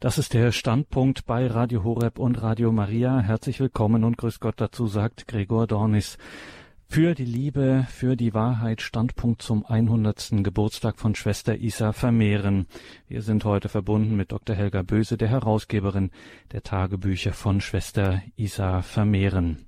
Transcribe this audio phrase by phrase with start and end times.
[0.00, 3.18] Das ist der Standpunkt bei Radio Horeb und Radio Maria.
[3.18, 6.18] Herzlich willkommen und grüß Gott dazu, sagt Gregor Dornis.
[6.88, 10.44] Für die Liebe, für die Wahrheit, Standpunkt zum 100.
[10.44, 12.68] Geburtstag von Schwester Isa Vermehren.
[13.08, 14.54] Wir sind heute verbunden mit Dr.
[14.54, 16.12] Helga Böse, der Herausgeberin
[16.52, 19.66] der Tagebücher von Schwester Isa Vermehren.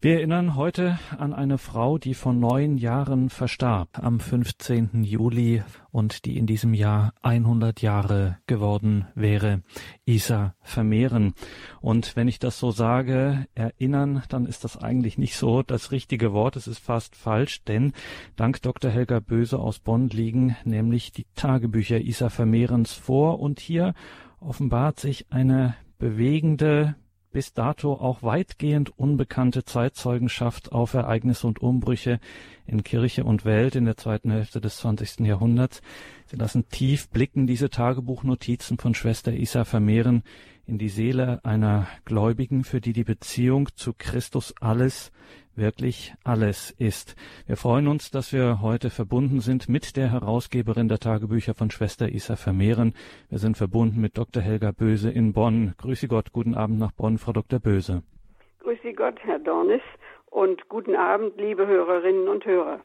[0.00, 5.02] Wir erinnern heute an eine Frau, die vor neun Jahren verstarb, am 15.
[5.02, 9.62] Juli und die in diesem Jahr 100 Jahre geworden wäre,
[10.04, 11.34] Isa Vermehren.
[11.80, 16.32] Und wenn ich das so sage, erinnern, dann ist das eigentlich nicht so das richtige
[16.32, 17.92] Wort, es ist fast falsch, denn
[18.36, 18.92] dank Dr.
[18.92, 23.94] Helga Böse aus Bonn liegen nämlich die Tagebücher Isa Vermehrens vor und hier
[24.38, 26.94] offenbart sich eine bewegende,
[27.30, 32.20] bis dato auch weitgehend unbekannte Zeitzeugenschaft auf Ereignisse und Umbrüche
[32.66, 35.20] in Kirche und Welt in der zweiten Hälfte des 20.
[35.20, 35.82] Jahrhunderts.
[36.26, 40.22] Sie lassen tief blicken diese Tagebuchnotizen von Schwester Isa vermehren
[40.66, 45.10] in die Seele einer Gläubigen, für die die Beziehung zu Christus alles
[45.58, 47.16] wirklich alles ist.
[47.46, 52.08] Wir freuen uns, dass wir heute verbunden sind mit der Herausgeberin der Tagebücher von Schwester
[52.08, 52.94] Isa Vermehren.
[53.28, 54.42] Wir sind verbunden mit Dr.
[54.42, 55.74] Helga Böse in Bonn.
[55.78, 57.58] Grüße Gott, guten Abend nach Bonn, Frau Dr.
[57.58, 58.02] Böse.
[58.60, 59.82] Grüße Gott, Herr Dornis,
[60.30, 62.80] und guten Abend, liebe Hörerinnen und Hörer.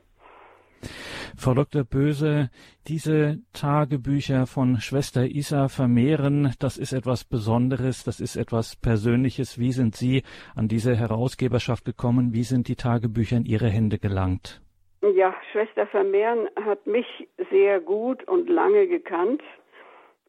[1.38, 1.84] Frau Dr.
[1.84, 2.50] Böse,
[2.88, 9.60] diese Tagebücher von Schwester Isa vermehren, das ist etwas Besonderes, das ist etwas Persönliches.
[9.60, 10.24] Wie sind Sie
[10.56, 12.34] an diese Herausgeberschaft gekommen?
[12.34, 14.62] Wie sind die Tagebücher in Ihre Hände gelangt?
[15.02, 17.06] Ja, Schwester Vermehren hat mich
[17.52, 19.42] sehr gut und lange gekannt.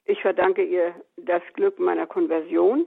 [0.05, 2.87] Ich verdanke ihr das Glück meiner Konversion.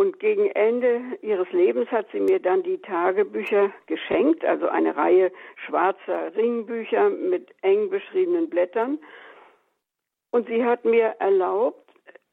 [0.00, 5.30] Und gegen Ende ihres Lebens hat sie mir dann die Tagebücher geschenkt, also eine Reihe
[5.66, 8.98] schwarzer Ringbücher mit eng beschriebenen Blättern.
[10.30, 11.86] Und sie hat mir erlaubt,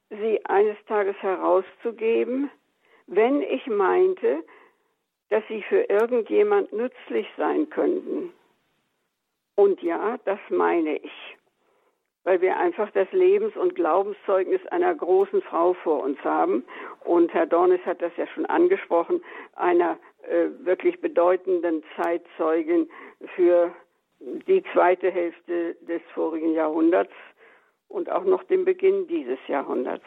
[0.09, 2.50] sie eines Tages herauszugeben,
[3.08, 4.46] wenn ich meinte,
[5.28, 8.31] dass sie für irgendjemand nützlich sein könnten.
[9.58, 11.37] Und ja, das meine ich
[12.28, 16.66] weil wir einfach das Lebens- und Glaubenszeugnis einer großen Frau vor uns haben.
[17.06, 19.24] Und Herr Dornis hat das ja schon angesprochen,
[19.56, 22.90] einer äh, wirklich bedeutenden Zeitzeugin
[23.34, 23.74] für
[24.20, 27.14] die zweite Hälfte des vorigen Jahrhunderts
[27.88, 30.04] und auch noch den Beginn dieses Jahrhunderts.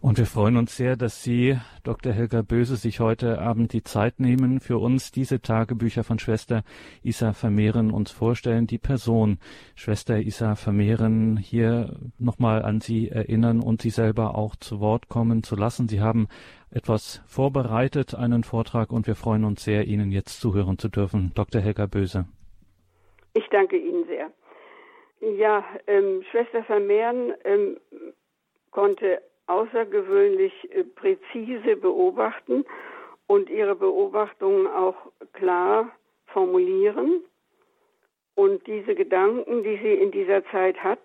[0.00, 2.12] Und wir freuen uns sehr, dass Sie, Dr.
[2.12, 6.62] Helga Böse, sich heute Abend die Zeit nehmen, für uns diese Tagebücher von Schwester
[7.02, 9.38] Isa Vermehren uns vorstellen, die Person
[9.74, 15.42] Schwester Isa Vermehren hier nochmal an Sie erinnern und Sie selber auch zu Wort kommen
[15.42, 15.88] zu lassen.
[15.88, 16.28] Sie haben
[16.70, 21.32] etwas vorbereitet, einen Vortrag, und wir freuen uns sehr, Ihnen jetzt zuhören zu dürfen.
[21.34, 21.60] Dr.
[21.60, 22.26] Helga Böse.
[23.34, 24.30] Ich danke Ihnen sehr.
[25.38, 27.78] Ja, ähm, Schwester Vermehren ähm,
[28.70, 32.64] konnte außergewöhnlich äh, präzise beobachten
[33.26, 34.96] und ihre Beobachtungen auch
[35.32, 35.90] klar
[36.26, 37.22] formulieren.
[38.34, 41.02] Und diese Gedanken, die sie in dieser Zeit hat,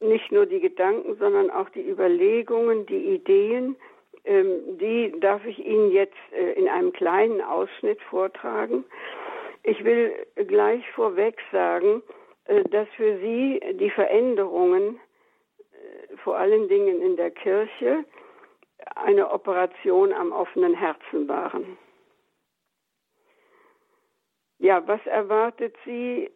[0.00, 3.76] nicht nur die Gedanken, sondern auch die Überlegungen, die Ideen,
[4.24, 8.84] ähm, die darf ich Ihnen jetzt äh, in einem kleinen Ausschnitt vortragen.
[9.62, 12.02] Ich will gleich vorweg sagen,
[12.44, 15.00] äh, dass für Sie die Veränderungen
[16.26, 18.04] vor allen Dingen in der Kirche
[18.96, 21.78] eine Operation am offenen Herzen waren.
[24.58, 26.28] Ja, was erwartet Sie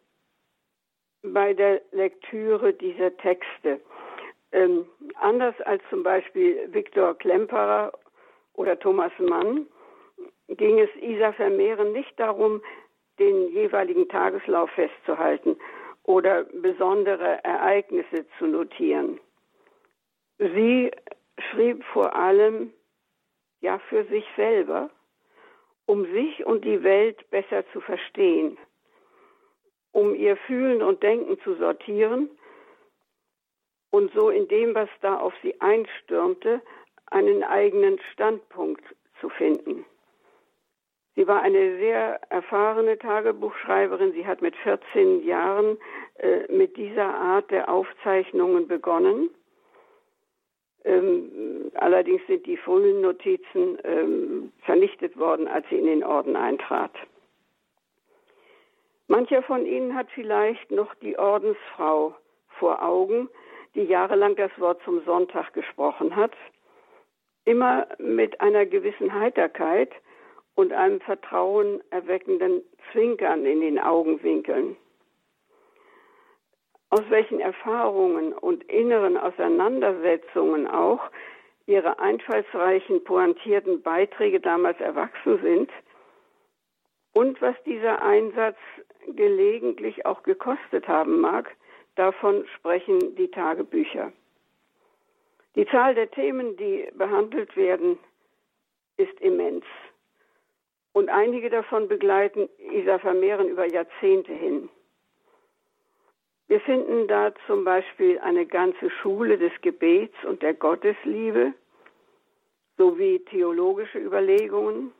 [1.23, 3.81] bei der Lektüre dieser Texte?
[4.53, 4.85] Ähm,
[5.19, 7.91] anders als zum Beispiel Viktor Klemperer
[8.53, 9.67] oder Thomas Mann
[10.47, 12.61] ging es Isa Vermehren nicht darum,
[13.19, 15.57] den jeweiligen Tageslauf festzuhalten
[16.03, 19.19] oder besondere Ereignisse zu notieren.
[20.41, 20.89] Sie
[21.37, 22.73] schrieb vor allem
[23.59, 24.89] ja für sich selber,
[25.85, 28.57] um sich und die Welt besser zu verstehen,
[29.91, 32.27] um ihr Fühlen und Denken zu sortieren
[33.91, 36.59] und so in dem, was da auf sie einstürmte,
[37.05, 38.83] einen eigenen Standpunkt
[39.19, 39.85] zu finden.
[41.15, 44.13] Sie war eine sehr erfahrene Tagebuchschreiberin.
[44.13, 45.77] Sie hat mit 14 Jahren
[46.15, 49.29] äh, mit dieser Art der Aufzeichnungen begonnen
[50.83, 56.91] ähm, allerdings sind die frühen Notizen ähm, vernichtet worden, als sie in den Orden eintrat.
[59.07, 62.15] Mancher von Ihnen hat vielleicht noch die Ordensfrau
[62.59, 63.29] vor Augen,
[63.75, 66.31] die jahrelang das Wort zum Sonntag gesprochen hat,
[67.45, 69.91] immer mit einer gewissen Heiterkeit
[70.55, 72.61] und einem vertrauen erweckenden
[72.91, 74.77] Zwinkern in den Augenwinkeln.
[76.91, 81.01] Aus welchen Erfahrungen und inneren Auseinandersetzungen auch
[81.65, 85.71] ihre einfallsreichen, pointierten Beiträge damals erwachsen sind
[87.13, 88.57] und was dieser Einsatz
[89.07, 91.55] gelegentlich auch gekostet haben mag,
[91.95, 94.11] davon sprechen die Tagebücher.
[95.55, 97.99] Die Zahl der Themen, die behandelt werden,
[98.97, 99.65] ist immens.
[100.93, 104.69] Und einige davon begleiten Isa Vermehren über Jahrzehnte hin.
[106.51, 111.53] Wir finden da zum Beispiel eine ganze Schule des Gebets und der Gottesliebe
[112.75, 114.91] sowie theologische Überlegungen,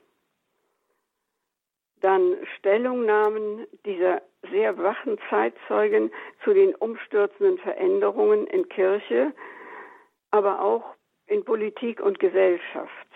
[1.99, 6.09] dann Stellungnahmen dieser sehr wachen Zeitzeugen
[6.45, 9.33] zu den umstürzenden Veränderungen in Kirche,
[10.29, 10.95] aber auch
[11.27, 13.07] in Politik und Gesellschaft.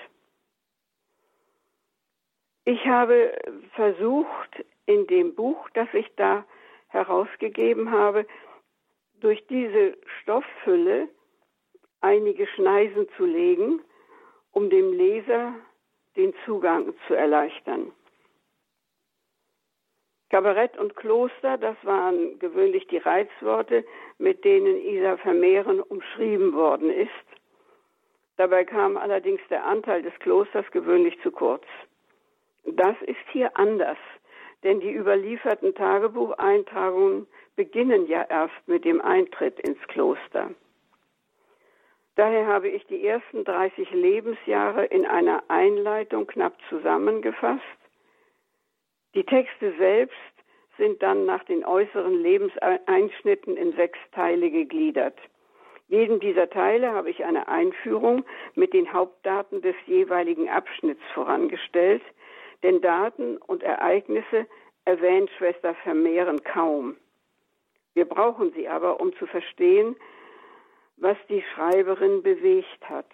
[2.66, 3.34] Ich habe
[3.76, 6.44] versucht, in dem Buch, das ich da
[6.96, 8.26] herausgegeben habe,
[9.20, 11.10] durch diese Stofffülle
[12.02, 13.82] einige Schneisen zu legen,
[14.52, 15.54] um dem Leser
[16.16, 17.92] den Zugang zu erleichtern.
[20.30, 23.86] Kabarett und Kloster, das waren gewöhnlich die Reizworte,
[24.18, 27.28] mit denen Isa Vermehren umschrieben worden ist.
[28.38, 31.64] Dabei kam allerdings der Anteil des Klosters gewöhnlich zu kurz.
[32.66, 33.98] Das ist hier anders,
[34.66, 40.50] denn die überlieferten Tagebucheintragungen beginnen ja erst mit dem Eintritt ins Kloster.
[42.16, 47.62] Daher habe ich die ersten 30 Lebensjahre in einer Einleitung knapp zusammengefasst.
[49.14, 50.16] Die Texte selbst
[50.78, 55.18] sind dann nach den äußeren Lebenseinschnitten in sechs Teile gegliedert.
[55.88, 58.26] Jedem dieser Teile habe ich eine Einführung
[58.56, 62.02] mit den Hauptdaten des jeweiligen Abschnitts vorangestellt,
[62.66, 64.48] denn Daten und Ereignisse
[64.86, 66.98] erwähnt Schwester Vermehren kaum.
[67.94, 69.96] Wir brauchen sie aber, um zu verstehen,
[70.98, 73.06] was die Schreiberin bewegt hat.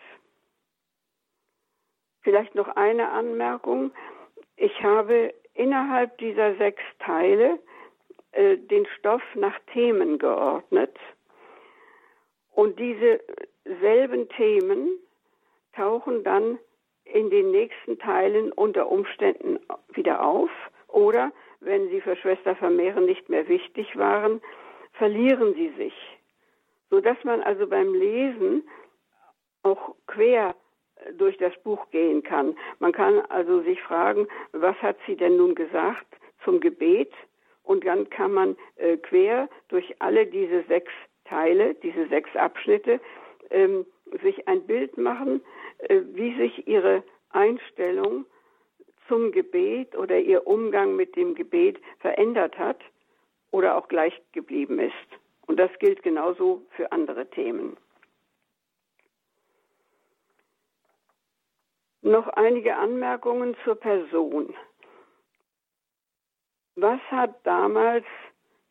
[2.22, 3.92] Vielleicht noch eine Anmerkung.
[4.56, 7.60] Ich habe innerhalb dieser sechs Teile
[8.32, 10.98] äh, den Stoff nach Themen geordnet.
[12.52, 13.20] Und diese
[13.82, 14.98] selben Themen
[15.74, 16.58] tauchen dann
[17.14, 19.60] in den nächsten Teilen unter Umständen
[19.94, 20.50] wieder auf
[20.88, 24.42] oder, wenn sie für Schwester Vermehren nicht mehr wichtig waren,
[24.94, 25.94] verlieren sie sich,
[26.90, 28.68] sodass man also beim Lesen
[29.64, 30.56] auch quer
[31.18, 32.56] durch das Buch gehen kann.
[32.80, 36.06] Man kann also sich fragen, was hat sie denn nun gesagt
[36.44, 37.12] zum Gebet?
[37.64, 40.92] Und dann kann man äh, quer durch alle diese sechs
[41.26, 43.00] Teile, diese sechs Abschnitte,
[43.50, 43.86] ähm,
[44.20, 45.42] sich ein Bild machen,
[45.80, 48.26] äh, wie sich ihre Einstellung
[49.08, 52.80] zum Gebet oder ihr Umgang mit dem Gebet verändert hat
[53.52, 54.94] oder auch gleich geblieben ist.
[55.48, 57.78] Und das gilt genauso für andere Themen.
[62.02, 64.56] Noch einige Anmerkungen zur Person.
[66.76, 68.06] Was hat damals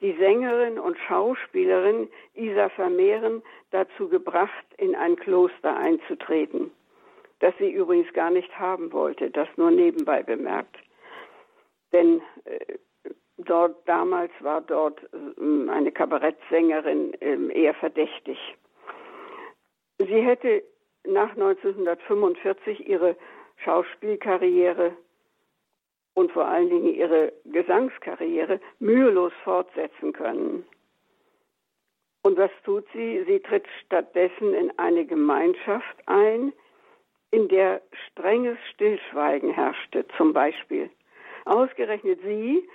[0.01, 6.71] die Sängerin und Schauspielerin Isa Vermehren dazu gebracht, in ein Kloster einzutreten?
[7.41, 10.77] Das sie übrigens gar nicht haben wollte, das nur nebenbei bemerkt.
[11.93, 12.79] Denn äh,
[13.39, 18.39] dort damals war dort äh, eine Kabarettsängerin äh, eher verdächtig.
[19.99, 20.63] Sie hätte
[21.05, 23.17] nach 1945 ihre
[23.65, 24.93] Schauspielkarriere
[26.21, 30.67] und vor allen Dingen ihre Gesangskarriere mühelos fortsetzen können.
[32.23, 33.25] Und was tut sie?
[33.27, 36.53] Sie tritt stattdessen in eine Gemeinschaft ein,
[37.31, 40.91] in der strenges Stillschweigen herrschte, zum Beispiel.
[41.47, 42.69] Ausgerechnet sie,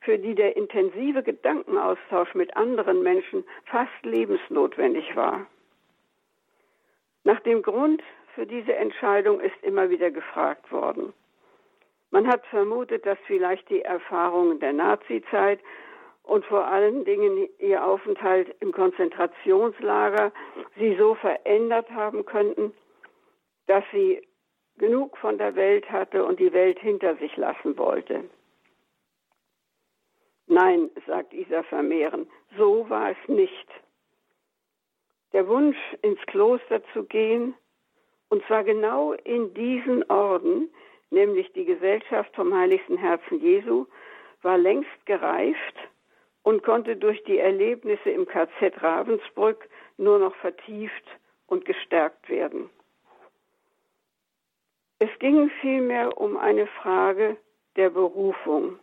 [0.00, 5.46] für die der intensive Gedankenaustausch mit anderen Menschen fast lebensnotwendig war.
[7.22, 8.02] Nach dem Grund
[8.34, 11.12] für diese Entscheidung ist immer wieder gefragt worden.
[12.10, 15.60] Man hat vermutet, dass vielleicht die Erfahrungen der Nazizeit
[16.22, 20.32] und vor allen Dingen ihr Aufenthalt im Konzentrationslager
[20.76, 22.72] sie so verändert haben könnten,
[23.66, 24.22] dass sie
[24.78, 28.24] genug von der Welt hatte und die Welt hinter sich lassen wollte.
[30.46, 33.68] Nein, sagt Isa Vermehren, so war es nicht.
[35.34, 37.54] Der Wunsch, ins Kloster zu gehen,
[38.30, 40.70] und zwar genau in diesen Orden,
[41.10, 43.86] nämlich die Gesellschaft vom Heiligsten Herzen Jesu,
[44.42, 45.74] war längst gereift
[46.42, 51.04] und konnte durch die Erlebnisse im KZ Ravensbrück nur noch vertieft
[51.46, 52.70] und gestärkt werden.
[55.00, 57.36] Es ging vielmehr um eine Frage
[57.76, 58.78] der Berufung.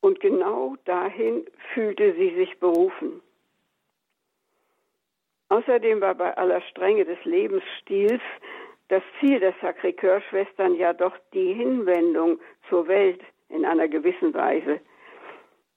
[0.00, 3.22] Und genau dahin fühlte sie sich berufen.
[5.48, 8.20] Außerdem war bei aller Strenge des Lebensstils
[8.88, 12.38] das Ziel der Sacré-Cœur-Schwestern ja doch die Hinwendung
[12.68, 14.80] zur Welt in einer gewissen Weise.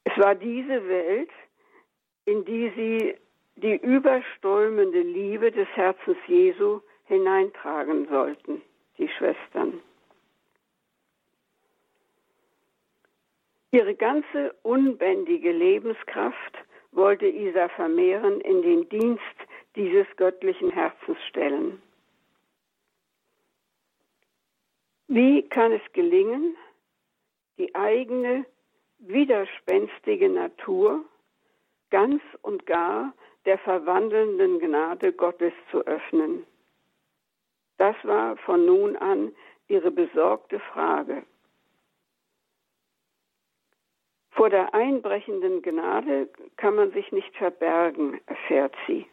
[0.04, 1.30] Es war diese Welt,
[2.26, 3.16] in die sie
[3.56, 8.62] die überströmende Liebe des Herzens Jesu hineintragen sollten,
[8.98, 9.82] die Schwestern.
[13.72, 16.58] Ihre ganze unbändige Lebenskraft
[16.92, 19.22] wollte Isa vermehren in den Dienst
[19.76, 21.82] dieses göttlichen Herzens stellen.
[25.08, 26.58] Wie kann es gelingen,
[27.58, 28.46] die eigene
[29.00, 31.06] widerspenstige Natur
[31.90, 33.14] ganz und gar
[33.46, 36.46] der verwandelnden Gnade Gottes zu öffnen?
[37.78, 39.34] Das war von nun an
[39.68, 41.24] ihre besorgte Frage.
[44.32, 49.08] Vor der einbrechenden Gnade kann man sich nicht verbergen, erfährt sie.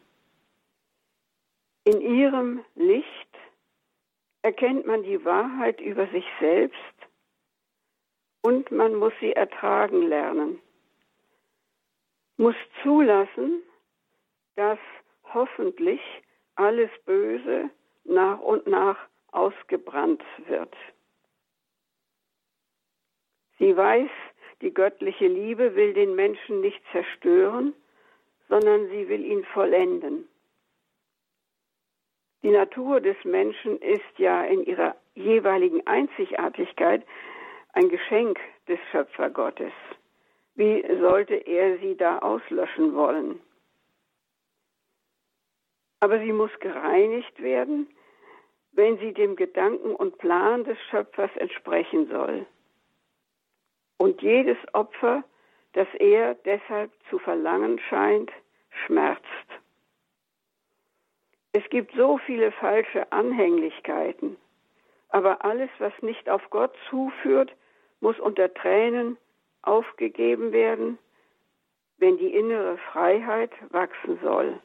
[1.85, 3.34] In ihrem Licht
[4.45, 6.77] erkennt man die Wahrheit über sich selbst
[8.43, 10.61] und man muss sie ertragen lernen,
[12.37, 13.63] muss zulassen,
[14.55, 14.77] dass
[15.33, 15.99] hoffentlich
[16.53, 17.71] alles Böse
[18.03, 18.99] nach und nach
[19.31, 20.75] ausgebrannt wird.
[23.57, 24.11] Sie weiß,
[24.61, 27.73] die göttliche Liebe will den Menschen nicht zerstören,
[28.47, 30.27] sondern sie will ihn vollenden.
[32.45, 37.03] Die Natur des Menschen ist ja in ihrer jeweiligen Einzigartigkeit
[37.73, 39.73] ein Geschenk des Schöpfergottes.
[40.53, 43.41] Wie sollte er sie da auslöschen wollen?
[46.01, 47.87] Aber sie muss gereinigt werden,
[48.73, 52.45] wenn sie dem Gedanken und Plan des Schöpfers entsprechen soll
[53.97, 55.23] und jedes Opfer,
[55.73, 58.31] das er deshalb zu verlangen scheint,
[58.85, 59.54] schmerzt.
[61.57, 64.35] Es gibt so viele falsche Anhänglichkeiten,
[65.07, 67.49] aber alles, was nicht auf Gott zuführt,
[68.01, 69.17] muss unter Tränen
[69.61, 70.97] aufgegeben werden,
[71.97, 74.59] wenn die innere Freiheit wachsen soll.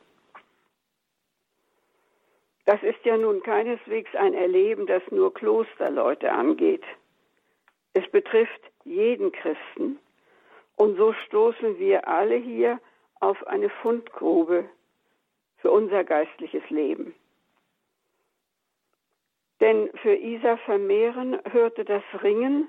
[2.64, 6.82] Das ist ja nun keineswegs ein Erleben, das nur Klosterleute angeht.
[7.92, 10.00] Es betrifft jeden Christen.
[10.75, 12.80] Und so stoßen wir alle hier
[13.20, 14.68] auf eine Fundgrube
[15.60, 17.14] für unser geistliches Leben.
[19.60, 22.68] Denn für Isa Vermehren hörte das Ringen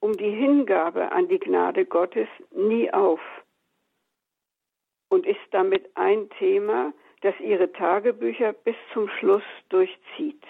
[0.00, 3.20] um die Hingabe an die Gnade Gottes nie auf
[5.08, 6.92] und ist damit ein Thema,
[7.22, 10.44] das ihre Tagebücher bis zum Schluss durchzieht.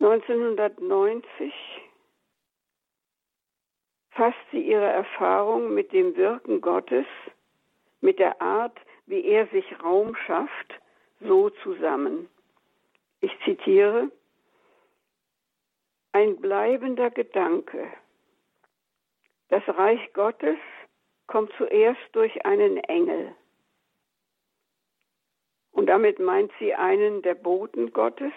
[0.00, 1.52] 1990
[4.10, 7.06] fasst sie ihre Erfahrung mit dem Wirken Gottes,
[8.02, 10.80] mit der Art, wie er sich Raum schafft,
[11.20, 12.28] so zusammen.
[13.20, 14.10] Ich zitiere,
[16.12, 17.90] ein bleibender Gedanke.
[19.48, 20.58] Das Reich Gottes
[21.26, 23.34] kommt zuerst durch einen Engel.
[25.70, 28.32] Und damit meint sie einen der Boten Gottes,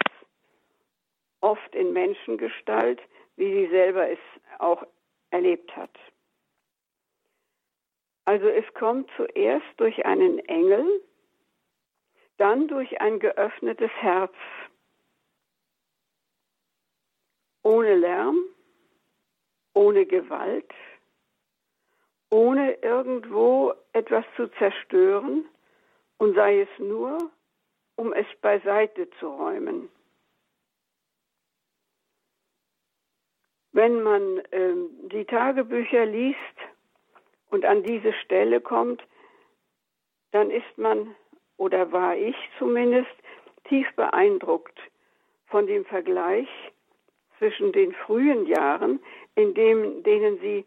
[1.41, 3.01] oft in Menschengestalt,
[3.35, 4.19] wie sie selber es
[4.59, 4.85] auch
[5.31, 5.91] erlebt hat.
[8.25, 10.85] Also es kommt zuerst durch einen Engel,
[12.37, 14.33] dann durch ein geöffnetes Herz,
[17.61, 18.37] ohne Lärm,
[19.73, 20.71] ohne Gewalt,
[22.31, 25.45] ohne irgendwo etwas zu zerstören
[26.17, 27.31] und sei es nur,
[27.95, 29.89] um es beiseite zu räumen.
[33.71, 34.73] Wenn man äh,
[35.11, 36.37] die Tagebücher liest
[37.55, 39.01] und an diese Stelle kommt,
[40.31, 41.15] dann ist man,
[41.55, 43.15] oder war ich zumindest,
[43.69, 44.77] tief beeindruckt
[45.45, 46.49] von dem Vergleich
[47.37, 48.99] zwischen den frühen Jahren,
[49.35, 50.65] in dem, denen sie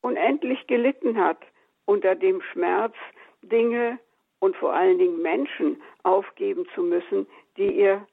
[0.00, 1.42] unendlich gelitten hat
[1.84, 2.94] unter dem Schmerz,
[3.42, 3.98] Dinge
[4.38, 7.26] und vor allen Dingen Menschen aufgeben zu müssen,
[7.58, 8.06] die ihr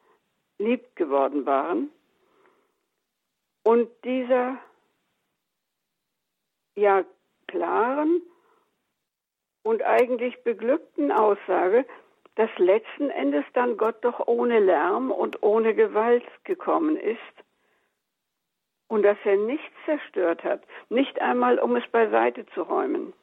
[0.57, 1.89] lieb geworden waren.
[3.63, 4.57] Und dieser
[6.75, 7.05] ja
[7.53, 8.21] klaren
[9.63, 11.85] und eigentlich beglückten Aussage,
[12.35, 17.19] dass letzten Endes dann Gott doch ohne Lärm und ohne Gewalt gekommen ist
[18.87, 23.13] und dass er nichts zerstört hat, nicht einmal um es beiseite zu räumen.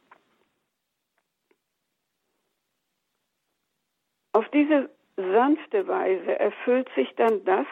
[4.33, 7.67] Auf diese sanfte Weise erfüllt sich dann das,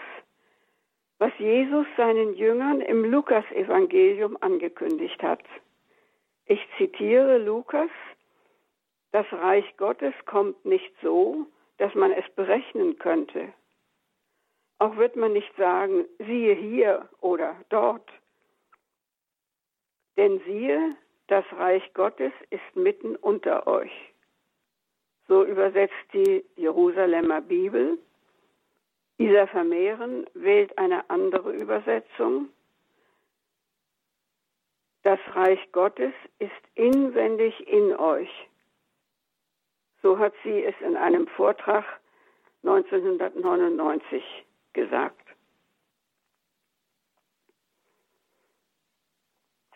[1.19, 5.43] was Jesus seinen Jüngern im Lukasevangelium angekündigt hat.
[6.51, 7.91] Ich zitiere Lukas
[9.13, 13.53] Das Reich Gottes kommt nicht so, dass man es berechnen könnte.
[14.79, 18.09] Auch wird man nicht sagen, siehe hier oder dort.
[20.17, 23.93] Denn siehe, das Reich Gottes ist mitten unter euch.
[25.27, 27.99] So übersetzt die Jerusalemer Bibel.
[29.19, 32.49] Isa Vermehren wählt eine andere Übersetzung.
[35.03, 38.31] Das Reich Gottes ist inwendig in euch.
[40.03, 41.85] So hat sie es in einem Vortrag
[42.63, 44.23] 1999
[44.73, 45.29] gesagt.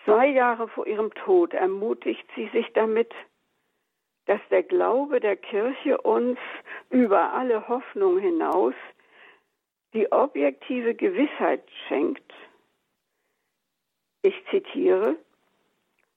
[0.04, 3.12] Zwei Jahre vor ihrem Tod ermutigt sie sich damit,
[4.26, 6.38] dass der Glaube der Kirche uns
[6.90, 8.74] über alle Hoffnung hinaus
[9.92, 12.32] die objektive Gewissheit schenkt,
[14.22, 15.16] ich zitiere,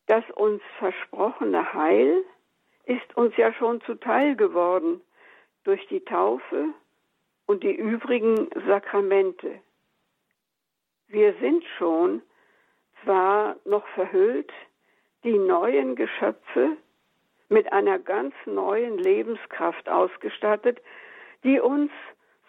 [0.07, 2.23] das uns versprochene Heil
[2.85, 5.01] ist uns ja schon zuteil geworden
[5.63, 6.67] durch die Taufe
[7.47, 9.59] und die übrigen Sakramente.
[11.07, 12.21] Wir sind schon
[13.03, 14.51] zwar noch verhüllt,
[15.23, 16.77] die neuen Geschöpfe
[17.49, 20.79] mit einer ganz neuen Lebenskraft ausgestattet,
[21.43, 21.91] die uns,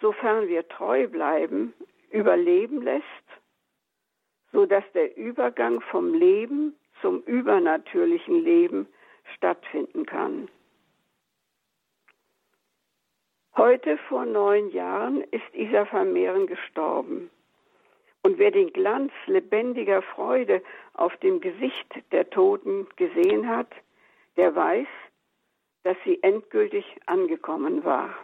[0.00, 1.74] sofern wir treu bleiben,
[2.10, 3.04] überleben lässt,
[4.56, 8.88] so dass der Übergang vom Leben zum übernatürlichen Leben
[9.34, 10.48] stattfinden kann.
[13.54, 17.28] Heute vor neun Jahren ist Isa Vermehren gestorben.
[18.22, 20.62] Und wer den Glanz lebendiger Freude
[20.94, 23.68] auf dem Gesicht der Toten gesehen hat,
[24.38, 24.88] der weiß,
[25.82, 28.14] dass sie endgültig angekommen war.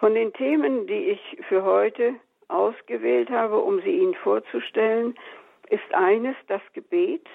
[0.00, 5.14] Von den Themen, die ich für heute ausgewählt habe, um sie Ihnen vorzustellen,
[5.68, 7.28] ist eines das Gebet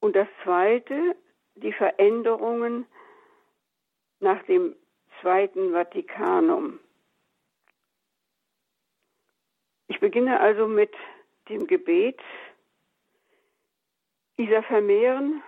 [0.00, 1.16] und das zweite
[1.54, 2.86] die Veränderungen
[4.20, 4.76] nach dem
[5.22, 6.78] Zweiten Vatikanum.
[9.88, 10.92] Ich beginne also mit
[11.48, 12.20] dem Gebet.
[14.36, 15.42] Isa Vermehren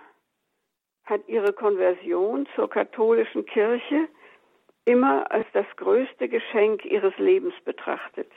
[1.03, 4.07] hat ihre Konversion zur katholischen Kirche
[4.85, 8.31] immer als das größte Geschenk ihres Lebens betrachtet.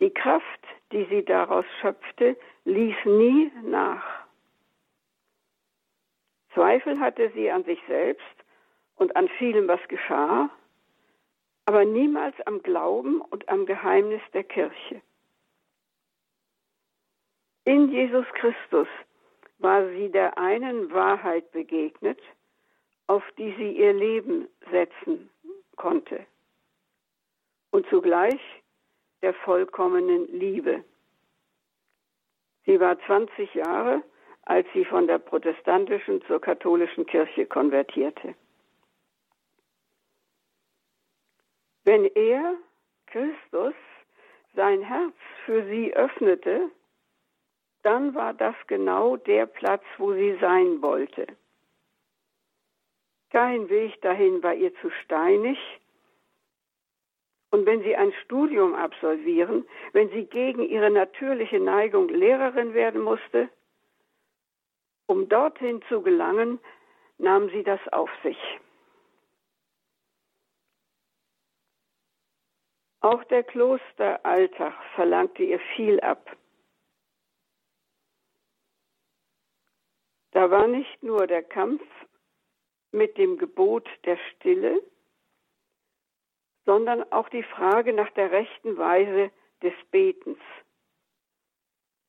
[0.00, 4.22] Die Kraft, die sie daraus schöpfte, ließ nie nach.
[6.54, 8.24] Zweifel hatte sie an sich selbst
[8.96, 10.50] und an vielem, was geschah,
[11.66, 15.00] aber niemals am Glauben und am Geheimnis der Kirche.
[17.64, 18.88] In Jesus Christus
[19.58, 22.20] war sie der einen Wahrheit begegnet,
[23.06, 25.30] auf die sie ihr Leben setzen
[25.76, 26.26] konnte
[27.70, 28.40] und zugleich
[29.22, 30.84] der vollkommenen Liebe.
[32.64, 34.02] Sie war 20 Jahre,
[34.42, 38.34] als sie von der protestantischen zur katholischen Kirche konvertierte.
[41.84, 42.54] Wenn er,
[43.06, 43.74] Christus,
[44.54, 46.70] sein Herz für sie öffnete,
[47.82, 51.26] dann war das genau der Platz, wo sie sein wollte.
[53.32, 55.58] Kein Weg dahin war ihr zu steinig.
[57.50, 63.48] Und wenn sie ein Studium absolvieren, wenn sie gegen ihre natürliche Neigung Lehrerin werden musste,
[65.06, 66.60] um dorthin zu gelangen,
[67.16, 68.38] nahm sie das auf sich.
[73.00, 76.36] Auch der Klosteralltag verlangte ihr viel ab.
[80.32, 81.82] Da war nicht nur der Kampf
[82.92, 84.82] mit dem Gebot der Stille,
[86.64, 89.30] sondern auch die Frage nach der rechten Weise
[89.62, 90.38] des Betens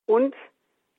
[0.06, 0.34] und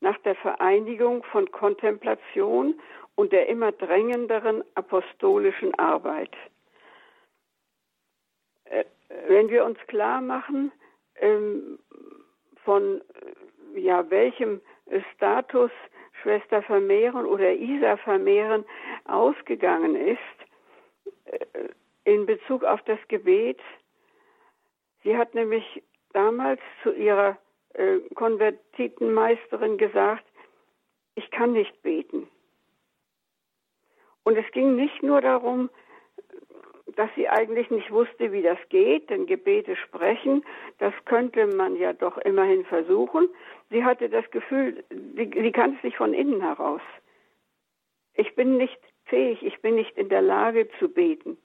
[0.01, 2.79] nach der Vereinigung von Kontemplation
[3.15, 6.35] und der immer drängenderen apostolischen Arbeit.
[8.65, 8.83] Äh,
[9.27, 10.71] wenn wir uns klar machen,
[11.15, 11.79] ähm,
[12.63, 13.01] von
[13.75, 14.61] ja, welchem
[15.13, 15.71] Status
[16.25, 18.65] Schwester Vermehren oder Isa Vermehren
[19.05, 20.17] ausgegangen ist
[21.25, 21.69] äh,
[22.03, 23.59] in Bezug auf das Gebet.
[25.03, 25.83] Sie hat nämlich
[26.13, 27.37] damals zu ihrer
[27.75, 30.25] äh, Konvertitenmeisterin gesagt,
[31.13, 32.27] ich kann nicht beten.
[34.23, 35.69] Und es ging nicht nur darum,
[36.95, 40.43] dass sie eigentlich nicht wusste, wie das geht, denn Gebete sprechen,
[40.79, 43.29] das könnte man ja doch immerhin versuchen.
[43.69, 46.81] Sie hatte das Gefühl, sie, sie kann es nicht von innen heraus.
[48.13, 51.37] Ich bin nicht fähig, ich bin nicht in der Lage zu beten.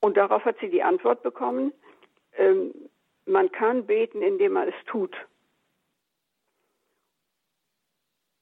[0.00, 1.72] Und darauf hat sie die Antwort bekommen,
[2.38, 2.72] ähm,
[3.26, 5.14] man kann beten, indem man es tut.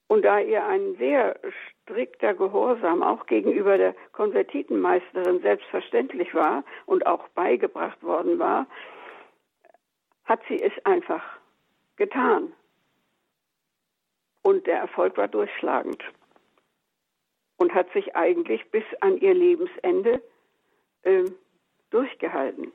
[0.06, 1.38] Und da ihr ein sehr
[1.82, 8.66] strikter Gehorsam auch gegenüber der Konvertitenmeisterin selbstverständlich war und auch beigebracht worden war,
[10.28, 11.24] hat sie es einfach
[11.96, 12.52] getan.
[14.42, 16.02] Und der Erfolg war durchschlagend
[17.56, 20.22] und hat sich eigentlich bis an ihr Lebensende
[21.02, 21.24] äh,
[21.90, 22.72] durchgehalten.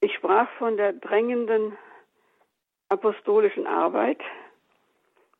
[0.00, 1.76] Ich sprach von der drängenden
[2.88, 4.20] apostolischen Arbeit.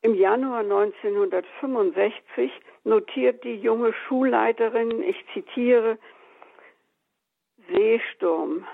[0.01, 2.51] Im Januar 1965
[2.83, 5.97] notiert die junge Schulleiterin, ich zitiere,
[7.73, 8.65] Seesturm.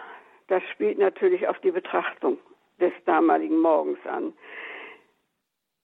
[0.47, 2.37] Das spielt natürlich auf die Betrachtung
[2.79, 4.33] des damaligen Morgens an.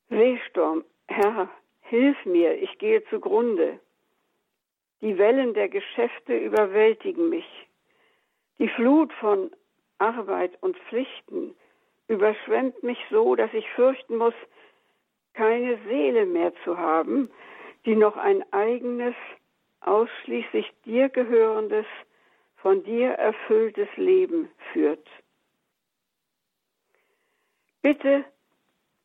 [0.09, 1.49] Seesturm, Herr,
[1.81, 3.79] hilf mir, ich gehe zugrunde.
[5.01, 7.67] Die Wellen der Geschäfte überwältigen mich.
[8.59, 9.51] Die Flut von
[9.97, 11.55] Arbeit und Pflichten
[12.07, 14.33] überschwemmt mich so, dass ich fürchten muss,
[15.33, 17.29] keine Seele mehr zu haben,
[17.85, 19.15] die noch ein eigenes,
[19.81, 21.85] ausschließlich dir gehörendes,
[22.63, 25.05] von dir erfülltes Leben führt.
[27.81, 28.23] Bitte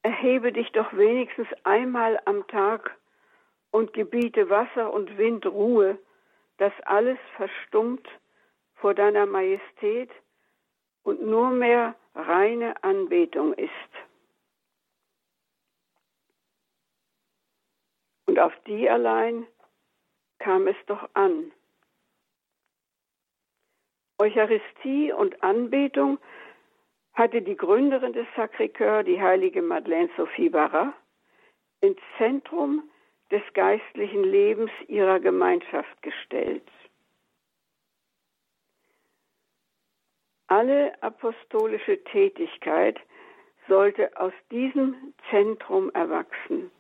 [0.02, 2.96] erhebe dich doch wenigstens einmal am Tag
[3.72, 5.98] und gebiete Wasser und Wind Ruhe,
[6.58, 8.08] dass alles verstummt
[8.76, 10.10] vor deiner Majestät
[11.02, 13.70] und nur mehr reine Anbetung ist.
[18.26, 19.48] Und auf die allein
[20.38, 21.50] kam es doch an.
[24.18, 26.18] Eucharistie und Anbetung
[27.14, 30.92] hatte die Gründerin des Sacré-Cœur, die heilige Madeleine Sophie Barra,
[31.80, 32.88] ins Zentrum
[33.30, 36.68] des geistlichen Lebens ihrer Gemeinschaft gestellt.
[40.48, 42.98] Alle apostolische Tätigkeit
[43.68, 46.70] sollte aus diesem Zentrum erwachsen,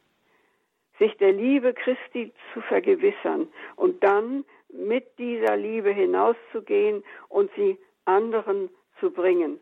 [0.98, 3.46] sich der Liebe Christi zu vergewissern
[3.76, 9.60] und dann mit dieser Liebe hinauszugehen und sie anderen zu bringen.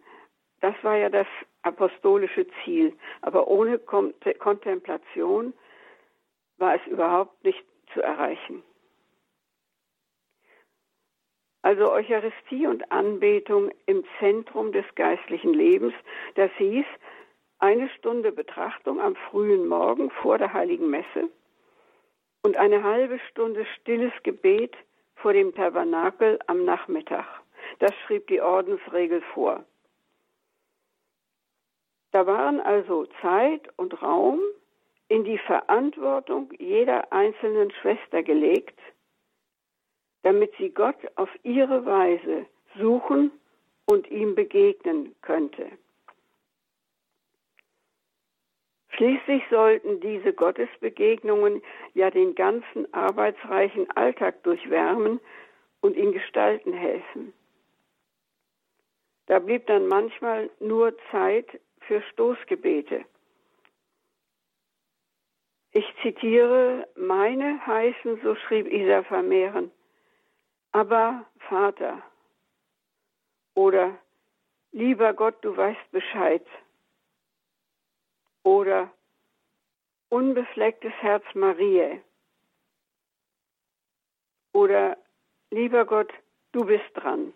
[0.60, 1.26] Das war ja das
[1.62, 2.96] apostolische Ziel.
[3.20, 5.52] Aber ohne Kontemplation
[6.58, 8.62] war es überhaupt nicht zu erreichen.
[11.62, 15.94] Also Eucharistie und Anbetung im Zentrum des geistlichen Lebens.
[16.36, 16.86] Das hieß
[17.58, 21.28] eine Stunde Betrachtung am frühen Morgen vor der heiligen Messe
[22.44, 24.76] und eine halbe Stunde stilles Gebet
[25.16, 27.26] vor dem Tabernakel am Nachmittag.
[27.78, 29.64] Das schrieb die Ordensregel vor.
[32.12, 34.40] Da waren also Zeit und Raum
[35.08, 38.78] in die Verantwortung jeder einzelnen Schwester gelegt–
[40.26, 43.30] damit sie Gott auf ihre Weise suchen
[43.84, 45.70] und ihm begegnen könnte.
[48.96, 55.20] Schließlich sollten diese Gottesbegegnungen ja den ganzen arbeitsreichen Alltag durchwärmen
[55.82, 57.34] und ihn gestalten helfen.
[59.26, 63.04] Da blieb dann manchmal nur Zeit für Stoßgebete.
[65.72, 69.70] Ich zitiere, meine heißen, so schrieb Isa Vermehren,
[70.72, 72.02] aber Vater
[73.54, 73.98] oder
[74.72, 76.46] lieber Gott, du weißt Bescheid
[78.46, 78.94] oder
[80.08, 82.00] unbeflecktes Herz Marie
[84.52, 84.96] oder
[85.50, 86.12] lieber Gott,
[86.52, 87.34] du bist dran.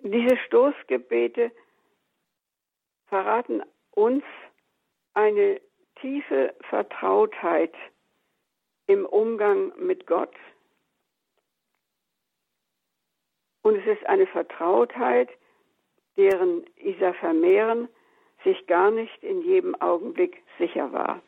[0.00, 1.52] Diese Stoßgebete
[3.06, 4.24] verraten uns
[5.14, 5.60] eine
[6.00, 7.74] tiefe Vertrautheit
[8.88, 10.34] im Umgang mit Gott.
[13.62, 15.28] Und es ist eine Vertrautheit,
[16.16, 17.88] deren Isa Vermehren
[18.44, 21.22] sich gar nicht in jedem Augenblick sicher war.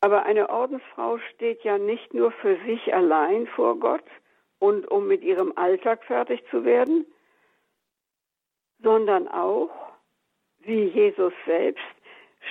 [0.00, 4.04] Aber eine Ordensfrau steht ja nicht nur für sich allein vor Gott
[4.58, 7.06] und um mit ihrem Alltag fertig zu werden,
[8.82, 9.70] sondern auch,
[10.60, 11.82] wie Jesus selbst,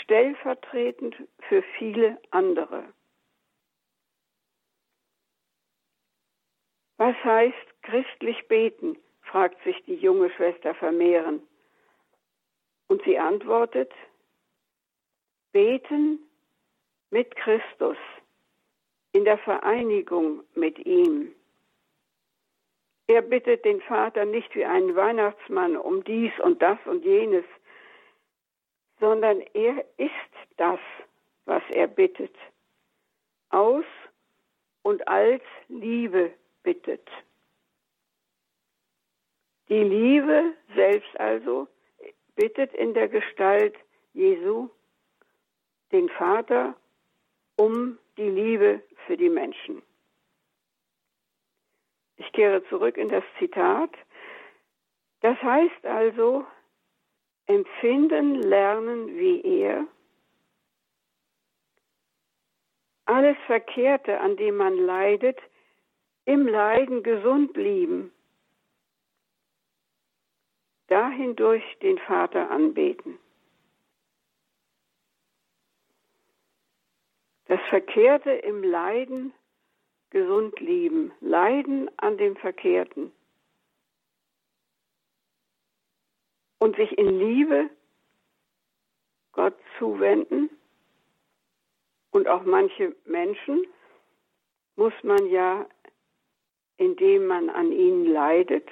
[0.01, 1.15] stellvertretend
[1.47, 2.83] für viele andere.
[7.05, 8.97] Was heißt christlich beten?
[9.21, 11.39] fragt sich die junge Schwester Vermehren.
[12.87, 13.91] Und sie antwortet,
[15.51, 16.17] beten
[17.11, 17.97] mit Christus
[19.11, 21.31] in der Vereinigung mit ihm.
[23.05, 27.45] Er bittet den Vater nicht wie einen Weihnachtsmann um dies und das und jenes,
[28.99, 30.79] sondern er ist das,
[31.45, 32.35] was er bittet,
[33.51, 33.85] aus
[34.81, 36.33] und als Liebe
[36.65, 37.07] bittet.
[39.69, 41.67] Die Liebe selbst also
[42.35, 43.75] bittet in der Gestalt
[44.13, 44.69] Jesu
[45.91, 46.75] den Vater
[47.55, 49.81] um die Liebe für die Menschen.
[52.17, 53.91] Ich kehre zurück in das Zitat.
[55.21, 56.45] Das heißt also,
[57.47, 59.87] empfinden, lernen wie er,
[63.05, 65.39] alles Verkehrte, an dem man leidet,
[66.25, 68.11] im Leiden gesund lieben,
[70.87, 73.17] dahin durch den Vater anbeten.
[77.45, 79.33] Das Verkehrte im Leiden
[80.09, 83.11] gesund lieben, leiden an dem Verkehrten
[86.57, 87.69] und sich in Liebe
[89.33, 90.49] Gott zuwenden.
[92.11, 93.67] Und auch manche Menschen
[94.75, 95.67] muss man ja,
[96.77, 98.67] indem man an ihnen leidet,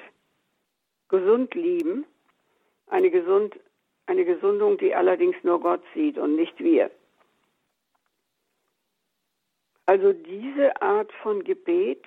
[1.09, 2.05] gesund lieben.
[2.87, 3.59] Eine, gesund,
[4.05, 6.91] eine Gesundung, die allerdings nur Gott sieht und nicht wir.
[9.85, 12.05] Also diese Art von Gebet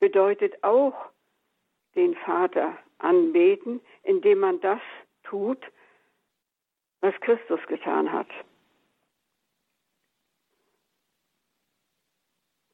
[0.00, 0.94] bedeutet auch
[1.94, 4.80] den Vater anbeten, indem man das
[5.24, 5.58] tut,
[7.00, 8.28] was Christus getan hat.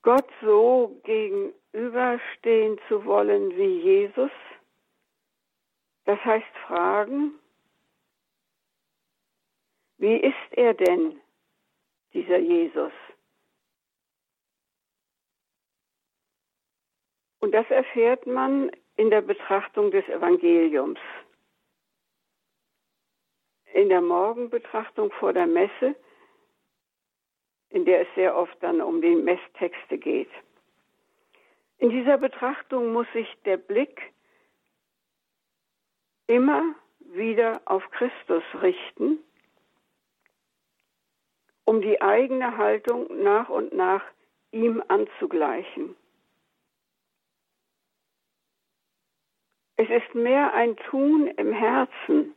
[0.02, 4.30] Gott so gegenüberstehen zu wollen wie Jesus,
[6.04, 7.38] das heißt fragen,
[9.98, 11.20] wie ist er denn,
[12.14, 12.92] dieser Jesus?
[17.40, 21.00] Und das erfährt man in der Betrachtung des Evangeliums.
[23.72, 25.94] In der Morgenbetrachtung vor der Messe,
[27.70, 30.30] in der es sehr oft dann um die Messtexte geht.
[31.78, 34.12] In dieser Betrachtung muss sich der Blick
[36.26, 39.18] immer wieder auf Christus richten,
[41.64, 44.04] um die eigene Haltung nach und nach
[44.52, 45.96] ihm anzugleichen.
[49.76, 52.35] Es ist mehr ein Tun im Herzen,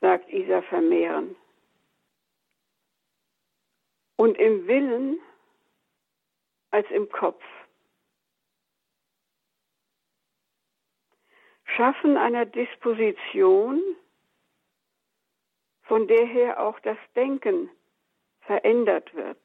[0.00, 1.36] sagt Isa Vermehren.
[4.20, 5.18] Und im Willen
[6.72, 7.42] als im Kopf.
[11.64, 13.80] Schaffen einer Disposition,
[15.84, 17.70] von der her auch das Denken
[18.42, 19.40] verändert wird.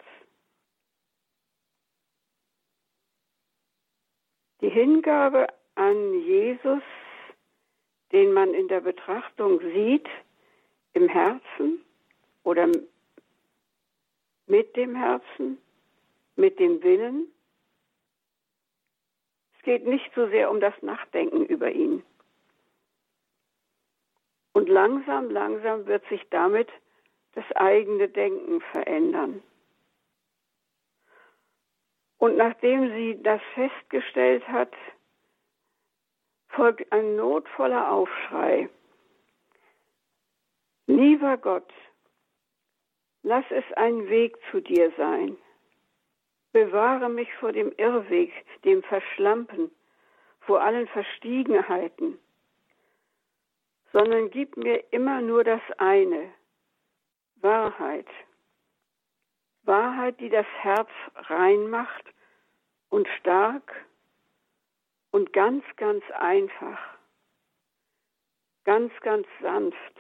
[4.60, 6.84] Die Hingabe an Jesus,
[8.12, 10.10] den man in der Betrachtung sieht,
[10.92, 11.80] im Herzen
[12.44, 12.68] oder
[14.48, 15.58] mit dem Herzen,
[16.36, 17.28] mit dem Willen.
[19.58, 22.04] Es geht nicht so sehr um das Nachdenken über ihn.
[24.54, 26.70] Und langsam, langsam wird sich damit
[27.34, 29.44] das eigene Denken verändern.
[32.18, 34.74] Und nachdem sie das festgestellt hat,
[36.50, 38.70] folgt ein notvoller Aufschrei.
[40.88, 41.72] Lieber Gott,
[43.26, 45.36] lass es ein Weg zu dir sein.
[46.52, 48.32] Bewahre mich vor dem Irrweg,
[48.64, 49.72] dem Verschlampen,
[50.42, 52.20] vor allen Verstiegenheiten,
[53.92, 56.32] sondern gib mir immer nur das eine,
[57.38, 58.08] Wahrheit.
[59.64, 62.06] Wahrheit, die das Herz rein macht
[62.90, 63.86] und stark
[65.10, 66.80] und ganz, ganz einfach,
[68.66, 70.00] ganz, ganz sanft,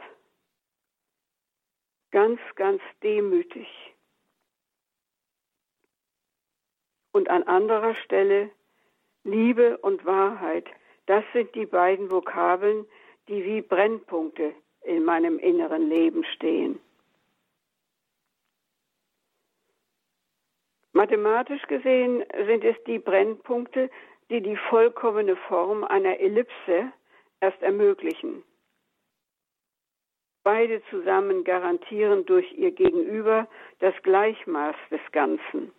[2.16, 3.68] ganz, ganz demütig.
[7.12, 8.52] Und an anderer Stelle
[9.26, 10.66] Liebe und Wahrheit,
[11.08, 12.86] das sind die beiden Vokabeln,
[13.28, 16.80] die wie Brennpunkte in meinem inneren Leben stehen.
[20.94, 23.90] Mathematisch gesehen sind es die Brennpunkte,
[24.30, 26.94] die die vollkommene Form einer Ellipse
[27.42, 28.42] erst ermöglichen.
[30.46, 33.48] Beide zusammen garantieren durch ihr Gegenüber
[33.80, 35.72] das Gleichmaß des Ganzen.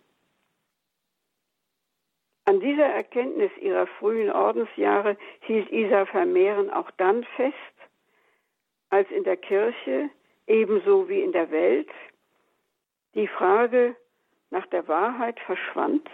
[2.43, 7.55] An dieser Erkenntnis ihrer frühen Ordensjahre hielt Isa Vermehren auch dann fest,
[8.89, 10.09] als in der Kirche
[10.47, 11.89] ebenso wie in der Welt
[13.15, 13.95] die Frage
[14.49, 16.09] nach der Wahrheit verschwand,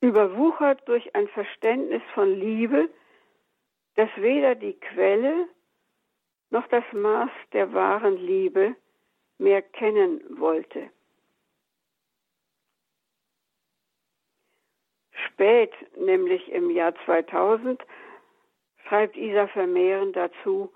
[0.00, 2.88] überwuchert durch ein Verständnis von Liebe,
[3.94, 5.46] das weder die Quelle
[6.50, 8.74] noch das Maß der wahren Liebe
[9.38, 10.90] mehr kennen wollte.
[15.26, 17.80] Spät, nämlich im Jahr 2000,
[18.86, 20.72] schreibt Isa Vermehren dazu,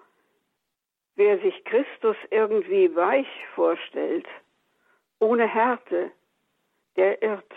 [1.17, 4.27] wer sich Christus irgendwie weich vorstellt,
[5.19, 6.13] ohne Härte,
[6.97, 7.53] der irrt.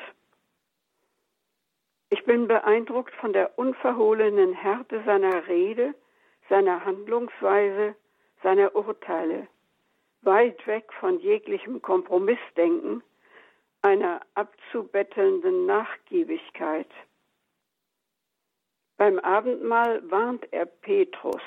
[2.09, 5.93] Ich bin beeindruckt von der unverhohlenen Härte seiner Rede,
[6.49, 7.95] seiner Handlungsweise,
[8.43, 9.47] seiner Urteile,
[10.21, 13.03] weit weg von jeglichem Kompromissdenken,
[13.81, 16.89] einer abzubettelnden Nachgiebigkeit.
[18.97, 21.41] Beim Abendmahl warnt er Petrus.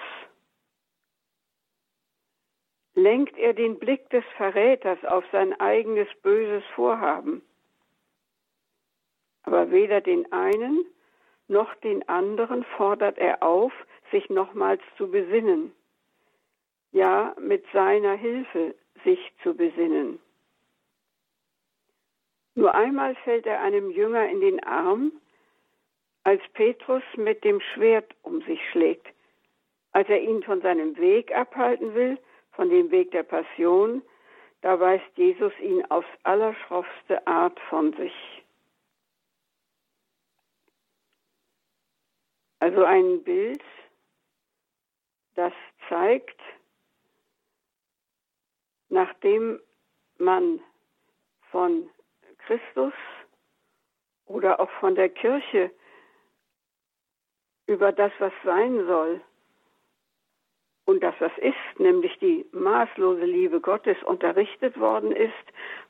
[2.94, 7.42] Lenkt er den Blick des Verräters auf sein eigenes böses Vorhaben.
[9.42, 10.84] Aber weder den einen
[11.48, 13.72] noch den anderen fordert er auf,
[14.12, 15.72] sich nochmals zu besinnen.
[16.92, 18.74] Ja, mit seiner Hilfe
[19.04, 20.18] sich zu besinnen.
[22.54, 25.12] Nur einmal fällt er einem Jünger in den Arm,
[26.24, 29.06] als Petrus mit dem Schwert um sich schlägt,
[29.92, 32.18] als er ihn von seinem Weg abhalten will,
[32.52, 34.02] von dem Weg der Passion,
[34.62, 38.12] da weist Jesus ihn aufs allerschroffste Art von sich.
[42.58, 43.62] Also ein Bild,
[45.34, 45.54] das
[45.88, 46.38] zeigt,
[48.90, 49.60] nachdem
[50.18, 50.60] man
[51.50, 51.88] von
[52.38, 52.92] Christus
[54.26, 55.70] oder auch von der Kirche
[57.66, 59.20] über das, was sein soll
[60.84, 65.32] und das, was ist, nämlich die maßlose Liebe Gottes unterrichtet worden ist,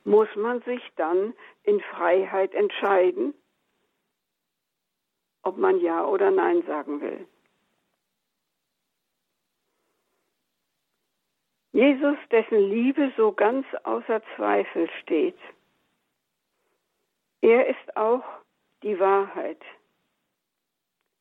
[0.03, 1.33] muss man sich dann
[1.63, 3.33] in Freiheit entscheiden,
[5.41, 7.27] ob man Ja oder Nein sagen will.
[11.81, 15.39] Jesus, dessen Liebe so ganz außer Zweifel steht,
[17.41, 18.23] er ist auch
[18.83, 19.57] die Wahrheit.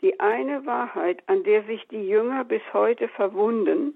[0.03, 3.95] Die eine Wahrheit, an der sich die Jünger bis heute verwunden,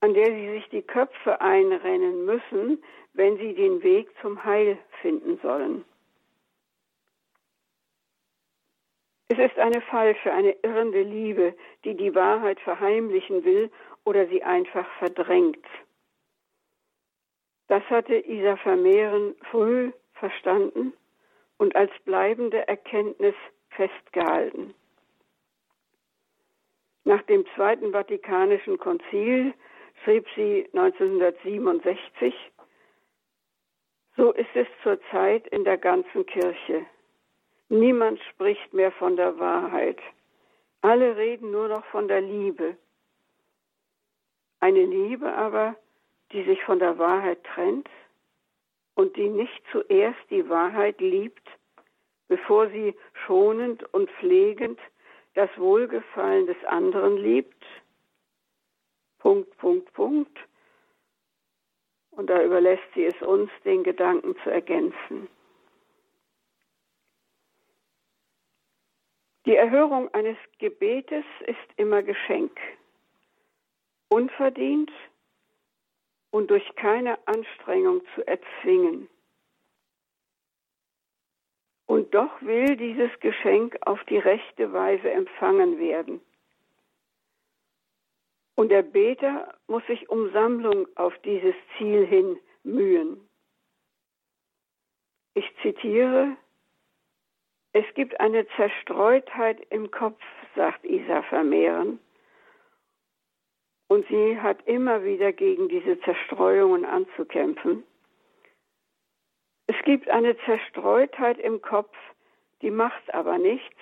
[0.00, 5.38] an der sie sich die Köpfe einrennen müssen, wenn sie den Weg zum Heil finden
[5.42, 5.84] sollen.
[9.28, 11.54] Es ist eine falsche, eine irrende Liebe,
[11.84, 13.70] die die Wahrheit verheimlichen will
[14.04, 15.64] oder sie einfach verdrängt.
[17.68, 20.92] Das hatte Isa Vermehren früh verstanden
[21.58, 23.34] und als bleibende Erkenntnis
[23.70, 24.74] festgehalten.
[27.04, 29.54] Nach dem Zweiten Vatikanischen Konzil
[30.04, 32.34] schrieb sie 1967,
[34.16, 36.84] so ist es zurzeit in der ganzen Kirche.
[37.68, 39.98] Niemand spricht mehr von der Wahrheit.
[40.82, 42.76] Alle reden nur noch von der Liebe.
[44.60, 45.76] Eine Liebe aber,
[46.32, 47.88] die sich von der Wahrheit trennt
[48.94, 51.46] und die nicht zuerst die Wahrheit liebt,
[52.28, 52.94] bevor sie
[53.26, 54.78] schonend und pflegend
[55.34, 57.64] das Wohlgefallen des anderen liebt.
[59.18, 60.38] Punkt, Punkt, Punkt.
[62.10, 65.28] Und da überlässt sie es uns, den Gedanken zu ergänzen.
[69.46, 72.60] Die Erhörung eines Gebetes ist immer Geschenk,
[74.10, 74.90] unverdient
[76.30, 79.08] und durch keine Anstrengung zu erzwingen.
[81.86, 86.20] Und doch will dieses Geschenk auf die rechte Weise empfangen werden.
[88.54, 93.26] Und der Beter muss sich um Sammlung auf dieses Ziel hin mühen.
[95.34, 96.36] Ich zitiere,
[97.72, 100.20] es gibt eine Zerstreutheit im Kopf,
[100.54, 102.00] sagt Isa Vermehren,
[103.90, 107.82] und sie hat immer wieder gegen diese Zerstreuungen anzukämpfen.
[109.66, 111.96] Es gibt eine Zerstreutheit im Kopf,
[112.62, 113.80] die macht aber nichts,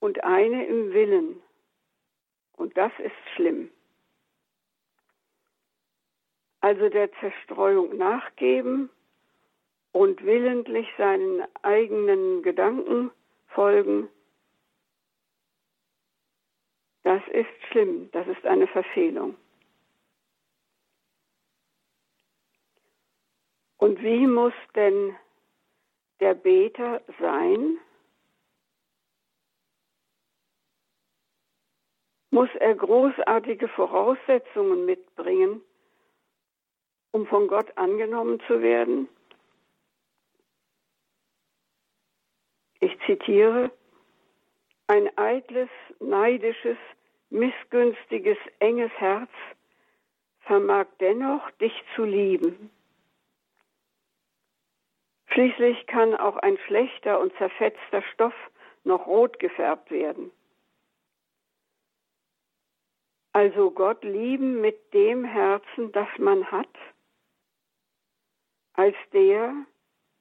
[0.00, 1.40] und eine im Willen.
[2.56, 3.70] Und das ist schlimm.
[6.62, 8.90] Also der Zerstreuung nachgeben
[9.92, 13.12] und willentlich seinen eigenen Gedanken
[13.46, 14.08] folgen,
[17.06, 19.36] das ist schlimm, das ist eine Verfehlung.
[23.76, 25.14] Und wie muss denn
[26.18, 27.78] der Beter sein?
[32.36, 35.62] muss er großartige Voraussetzungen mitbringen,
[37.12, 39.08] um von Gott angenommen zu werden?
[42.80, 43.70] Ich zitiere,
[44.88, 46.76] ein eitles, neidisches,
[47.30, 49.30] missgünstiges, enges Herz
[50.40, 52.70] vermag dennoch, dich zu lieben.
[55.28, 58.34] Schließlich kann auch ein schlechter und zerfetzter Stoff
[58.84, 60.30] noch rot gefärbt werden.
[63.32, 66.74] Also Gott lieben mit dem Herzen, das man hat,
[68.72, 69.54] als der,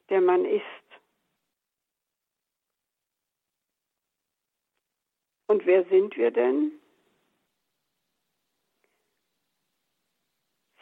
[0.10, 0.64] der man ist.
[5.48, 6.74] Und wer sind wir denn?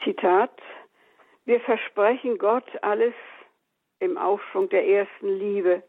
[0.04, 0.62] Zitat,
[1.46, 3.14] wir versprechen Gott alles
[4.00, 5.84] im Aufschwung der ersten Liebe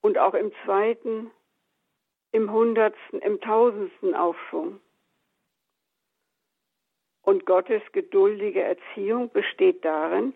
[0.00, 1.30] und auch im zweiten,
[2.32, 4.80] im hundertsten, im tausendsten Aufschwung.
[7.22, 10.34] Und Gottes geduldige Erziehung besteht darin,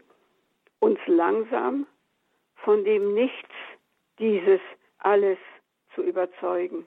[0.81, 1.87] uns langsam
[2.57, 3.55] von dem Nichts
[4.19, 4.61] dieses
[4.99, 5.39] alles
[5.95, 6.87] zu überzeugen.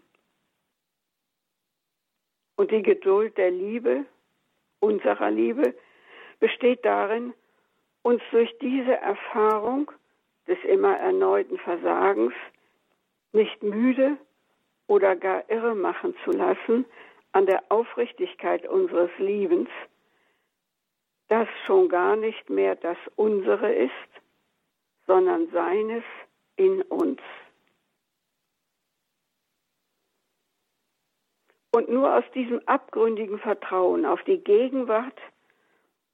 [2.55, 4.05] Und die Geduld der Liebe,
[4.85, 5.73] unserer Liebe,
[6.39, 7.33] besteht darin,
[8.03, 9.91] uns durch diese Erfahrung
[10.47, 12.33] des immer erneuten Versagens
[13.31, 14.17] nicht müde
[14.87, 16.85] oder gar irre machen zu lassen
[17.31, 19.69] an der Aufrichtigkeit unseres Liebens,
[21.27, 23.91] das schon gar nicht mehr das unsere ist,
[25.07, 26.03] sondern seines
[26.55, 27.19] in uns.
[31.75, 35.19] Und nur aus diesem abgründigen Vertrauen auf die Gegenwart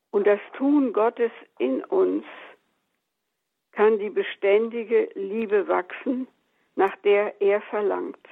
[0.10, 2.26] und das Tun Gottes in uns
[3.72, 6.28] kann die beständige Liebe wachsen,
[6.76, 8.28] nach der er verlangt.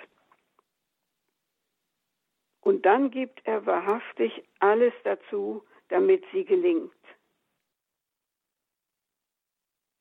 [2.61, 6.91] Und dann gibt er wahrhaftig alles dazu, damit sie gelingt.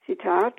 [0.06, 0.58] Zitat,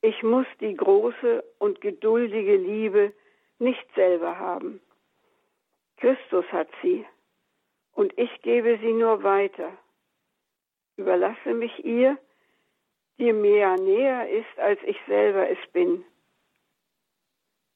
[0.00, 3.12] ich muss die große und geduldige Liebe
[3.58, 4.80] nicht selber haben.
[6.02, 7.06] Christus hat sie
[7.92, 9.70] und ich gebe sie nur weiter.
[10.96, 12.18] Überlasse mich ihr,
[13.18, 16.04] die mir näher ist, als ich selber es bin.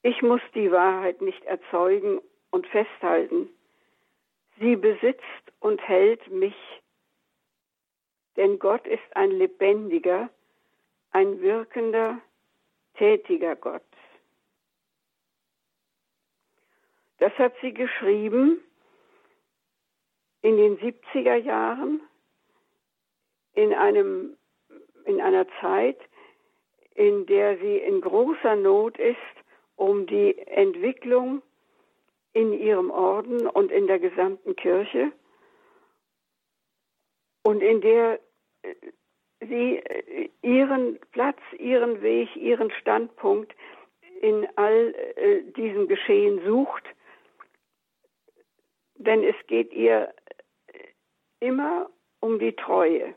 [0.01, 2.19] Ich muss die Wahrheit nicht erzeugen
[2.51, 3.49] und festhalten.
[4.59, 6.57] Sie besitzt und hält mich.
[8.35, 10.29] Denn Gott ist ein lebendiger,
[11.11, 12.19] ein wirkender,
[12.95, 13.86] tätiger Gott.
[17.19, 18.61] Das hat sie geschrieben
[20.41, 22.01] in den 70er Jahren
[23.53, 24.37] in, einem,
[25.05, 25.97] in einer Zeit,
[26.93, 29.17] in der sie in großer Not ist
[29.75, 31.41] um die Entwicklung
[32.33, 35.11] in ihrem Orden und in der gesamten Kirche.
[37.43, 38.19] Und in der
[38.63, 38.75] äh,
[39.39, 43.55] sie äh, ihren Platz, ihren Weg, ihren Standpunkt
[44.21, 46.83] in all äh, diesem Geschehen sucht
[48.97, 50.13] denn es geht ihr
[51.39, 51.89] immer
[52.19, 53.15] um die Treue,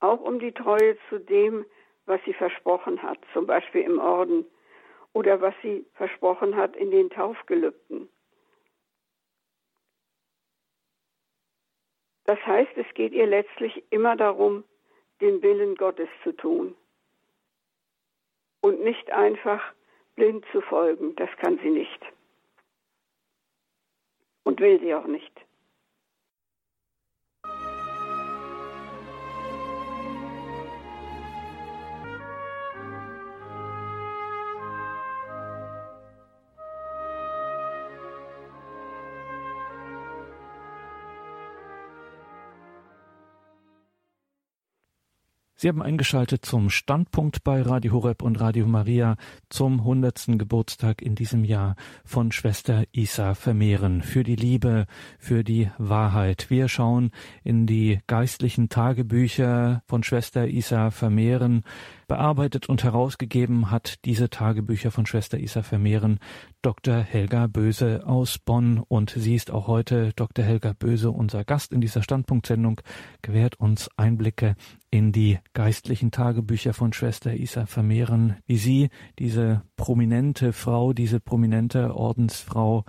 [0.00, 1.64] auch um die Treue zu dem,
[2.06, 4.44] was sie versprochen hat, zum Beispiel im Orden
[5.12, 8.08] oder was sie versprochen hat in den Taufgelübden.
[12.24, 14.64] Das heißt, es geht ihr letztlich immer darum,
[15.20, 16.74] den Willen Gottes zu tun
[18.62, 19.60] und nicht einfach
[20.14, 21.14] blind zu folgen.
[21.16, 22.00] Das kann sie nicht
[24.52, 25.32] und will sie auch nicht.
[45.62, 49.14] Sie haben eingeschaltet zum Standpunkt bei Radio Horeb und Radio Maria
[49.48, 50.36] zum 100.
[50.36, 54.86] Geburtstag in diesem Jahr von Schwester Isa Vermehren für die Liebe,
[55.20, 56.50] für die Wahrheit.
[56.50, 57.12] Wir schauen
[57.44, 61.62] in die geistlichen Tagebücher von Schwester Isa Vermehren,
[62.12, 66.18] Bearbeitet und herausgegeben hat diese Tagebücher von Schwester Isa Vermehren
[66.60, 66.98] Dr.
[66.98, 70.44] Helga Böse aus Bonn und sie ist auch heute Dr.
[70.44, 72.82] Helga Böse unser Gast in dieser Standpunktsendung,
[73.22, 74.56] gewährt uns Einblicke
[74.90, 81.96] in die geistlichen Tagebücher von Schwester Isa Vermehren, wie sie, diese prominente Frau, diese prominente
[81.96, 82.84] Ordensfrau,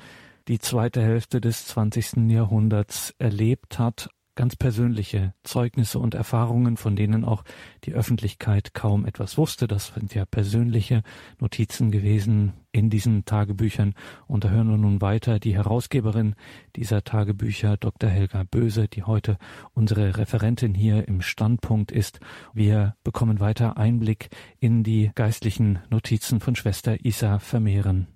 [0.50, 2.30] die zweite Hälfte des 20.
[2.30, 7.44] Jahrhunderts erlebt hat ganz persönliche Zeugnisse und Erfahrungen, von denen auch
[7.84, 9.68] die Öffentlichkeit kaum etwas wusste.
[9.68, 11.04] Das sind ja persönliche
[11.40, 13.94] Notizen gewesen in diesen Tagebüchern.
[14.28, 16.36] Und da hören wir nun weiter die Herausgeberin
[16.76, 18.10] dieser Tagebücher, Dr.
[18.10, 19.38] Helga Böse, die heute
[19.74, 22.20] unsere Referentin hier im Standpunkt ist.
[22.54, 24.30] Wir bekommen weiter Einblick
[24.60, 28.13] in die geistlichen Notizen von Schwester Isa Vermehren.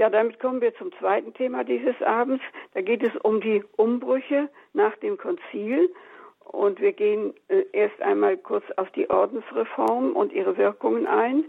[0.00, 2.42] Ja, damit kommen wir zum zweiten Thema dieses Abends.
[2.72, 5.94] Da geht es um die Umbrüche nach dem Konzil.
[6.38, 11.44] Und wir gehen äh, erst einmal kurz auf die Ordensreform und ihre Wirkungen ein.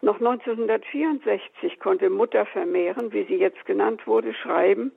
[0.00, 4.90] Noch 1964 konnte Mutter Vermehren, wie sie jetzt genannt wurde, schreiben,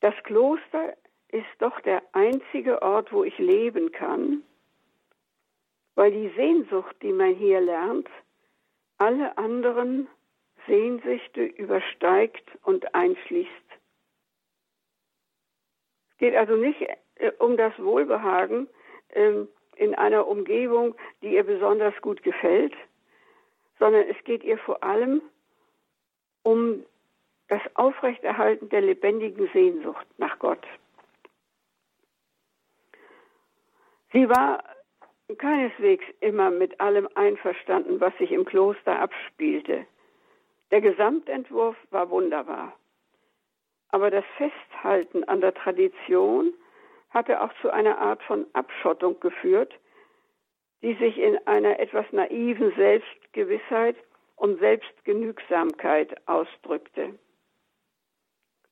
[0.00, 0.94] das Kloster
[1.28, 4.42] ist doch der einzige Ort, wo ich leben kann,
[5.94, 8.08] weil die Sehnsucht, die man hier lernt,
[8.98, 10.08] alle anderen
[10.68, 13.50] Sehnsüchte übersteigt und einschließt.
[16.10, 16.80] Es geht also nicht
[17.16, 18.68] äh, um das Wohlbehagen
[19.08, 19.32] äh,
[19.76, 22.74] in einer Umgebung, die ihr besonders gut gefällt,
[23.78, 25.22] sondern es geht ihr vor allem
[26.42, 26.84] um
[27.48, 30.66] das Aufrechterhalten der lebendigen Sehnsucht nach Gott.
[34.12, 34.64] Sie war
[35.36, 39.86] keineswegs immer mit allem einverstanden, was sich im Kloster abspielte.
[40.70, 42.76] Der Gesamtentwurf war wunderbar.
[43.90, 46.52] Aber das Festhalten an der Tradition
[47.10, 49.72] hatte auch zu einer Art von Abschottung geführt,
[50.82, 53.96] die sich in einer etwas naiven Selbstgewissheit
[54.36, 57.18] und Selbstgenügsamkeit ausdrückte.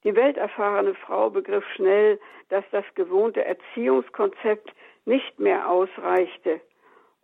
[0.04, 2.20] Die welterfahrene Frau begriff schnell,
[2.50, 4.72] dass das gewohnte Erziehungskonzept
[5.04, 6.60] nicht mehr ausreichte,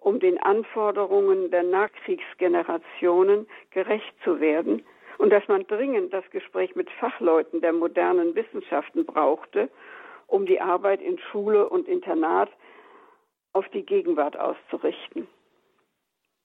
[0.02, 4.82] um den Anforderungen der Nachkriegsgenerationen gerecht zu werden
[5.18, 9.68] und dass man dringend das Gespräch mit Fachleuten der modernen Wissenschaften brauchte,
[10.26, 12.50] um die Arbeit in Schule und Internat
[13.52, 15.28] auf die Gegenwart auszurichten.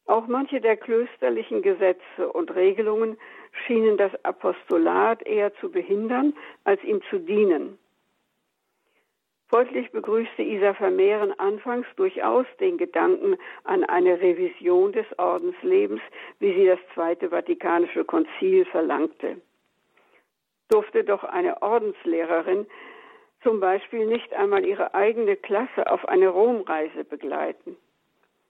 [0.06, 3.18] Auch manche der klösterlichen Gesetze und Regelungen
[3.66, 6.34] schienen das Apostolat eher zu behindern,
[6.64, 7.78] als ihm zu dienen.
[9.50, 16.02] Folglich begrüßte Isa Vermehren anfangs durchaus den Gedanken an eine Revision des Ordenslebens,
[16.40, 19.40] wie sie das Zweite Vatikanische Konzil verlangte.
[20.68, 22.68] Durfte doch eine Ordenslehrerin
[23.42, 27.78] zum Beispiel nicht einmal ihre eigene Klasse auf eine Romreise begleiten.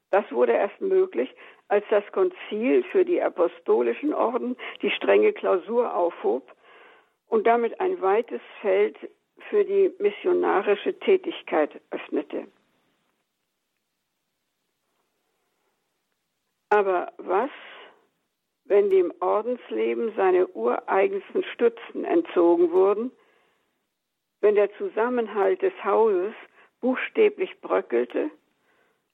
[0.10, 1.30] Das wurde erst möglich,
[1.68, 6.52] als das Konzil für die apostolischen Orden die strenge Klausur aufhob
[7.28, 8.98] und damit ein weites Feld
[9.50, 12.48] für die missionarische Tätigkeit öffnete.
[16.70, 17.50] Aber was,
[18.66, 23.12] wenn dem Ordensleben seine ureigensten Stützen entzogen wurden,
[24.42, 26.34] wenn der Zusammenhalt des Hauses
[26.82, 28.30] buchstäblich bröckelte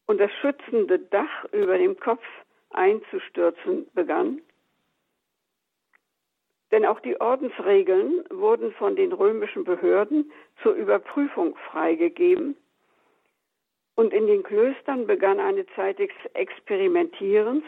[0.08, 2.24] und das schützende Dach über dem Kopf
[2.72, 4.42] einzustürzen begann?
[6.74, 10.32] Denn auch die Ordensregeln wurden von den römischen Behörden
[10.64, 12.58] zur Überprüfung freigegeben.
[13.94, 17.64] Und in den Klöstern begann eine Zeit des Experimentierens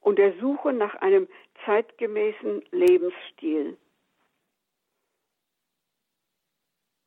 [0.00, 1.28] und der Suche nach einem
[1.64, 3.76] zeitgemäßen Lebensstil.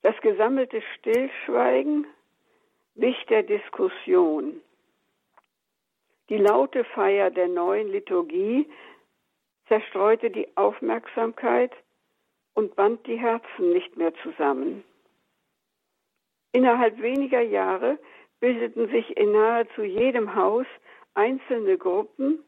[0.04, 2.08] Das gesammelte Stillschweigen
[2.96, 4.62] wich der Diskussion.
[6.30, 8.70] Die laute Feier der neuen Liturgie
[9.68, 11.72] zerstreute die Aufmerksamkeit
[12.54, 14.84] und band die Herzen nicht mehr zusammen.
[16.52, 18.00] Innerhalb weniger Jahre
[18.40, 20.66] bildeten sich in nahezu jedem Haus
[21.14, 22.44] einzelne Gruppen,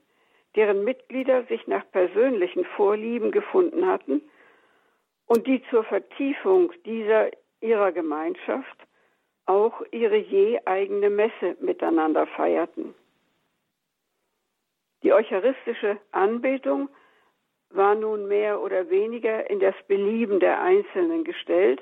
[0.56, 4.22] deren Mitglieder sich nach persönlichen Vorlieben gefunden hatten
[5.28, 7.30] und die zur Vertiefung dieser
[7.62, 8.78] ihrer Gemeinschaft
[9.46, 12.94] auch ihre je eigene Messe miteinander feierten.
[15.04, 16.90] Die eucharistische Anbetung
[17.72, 21.82] war nun mehr oder weniger in das Belieben der Einzelnen gestellt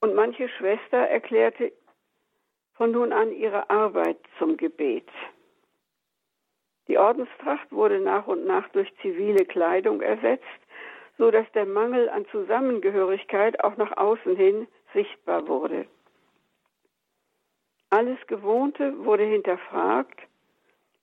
[0.00, 1.72] und manche Schwester erklärte
[2.74, 5.08] von nun an ihre Arbeit zum Gebet.
[6.88, 10.44] Die Ordenstracht wurde nach und nach durch zivile Kleidung ersetzt,
[11.16, 15.86] so dass der Mangel an Zusammengehörigkeit auch nach außen hin sichtbar wurde.
[17.90, 20.20] Alles Gewohnte wurde hinterfragt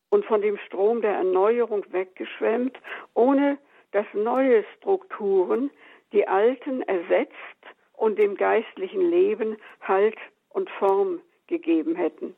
[0.10, 2.78] und von dem Strom der Erneuerung weggeschwemmt,
[3.14, 3.58] ohne
[3.92, 5.72] dass neue Strukturen
[6.12, 7.36] die alten ersetzt
[7.94, 10.18] und dem geistlichen Leben Halt
[10.50, 12.36] und Form gegeben hätten.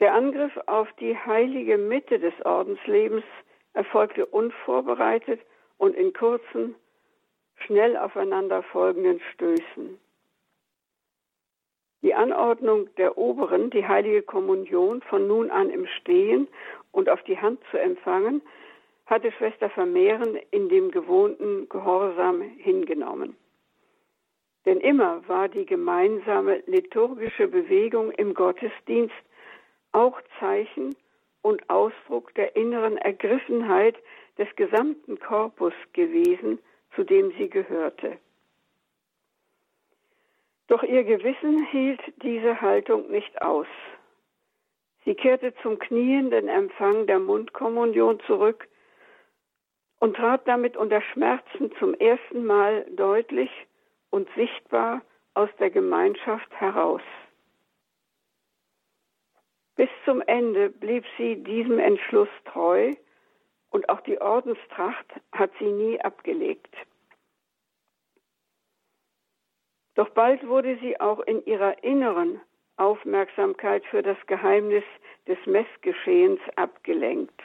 [0.00, 3.24] Der Angriff auf die heilige Mitte des Ordenslebens
[3.72, 5.40] erfolgte unvorbereitet
[5.76, 6.76] und in kurzen,
[7.56, 9.98] schnell aufeinander folgenden Stößen.
[12.02, 16.46] Die Anordnung der Oberen, die heilige Kommunion von nun an im Stehen
[16.92, 18.42] und auf die Hand zu empfangen,
[19.06, 23.36] hatte Schwester Vermehren in dem gewohnten Gehorsam hingenommen.
[24.66, 29.14] Denn immer war die gemeinsame liturgische Bewegung im Gottesdienst
[29.92, 30.94] auch Zeichen
[31.42, 33.96] und Ausdruck der inneren Ergriffenheit
[34.36, 36.58] des gesamten Korpus gewesen,
[36.94, 38.18] zu dem sie gehörte.
[40.66, 43.66] Doch ihr Gewissen hielt diese Haltung nicht aus.
[45.04, 48.68] Sie kehrte zum knienden Empfang der Mundkommunion zurück
[50.00, 53.50] und trat damit unter Schmerzen zum ersten Mal deutlich
[54.10, 55.02] und sichtbar
[55.34, 57.02] aus der Gemeinschaft heraus.
[59.76, 62.94] Bis zum Ende blieb sie diesem Entschluss treu
[63.70, 66.74] und auch die Ordenstracht hat sie nie abgelegt.
[69.94, 72.40] Doch bald wurde sie auch in ihrer inneren
[72.78, 74.84] Aufmerksamkeit für das Geheimnis
[75.26, 77.40] des Messgeschehens abgelenkt.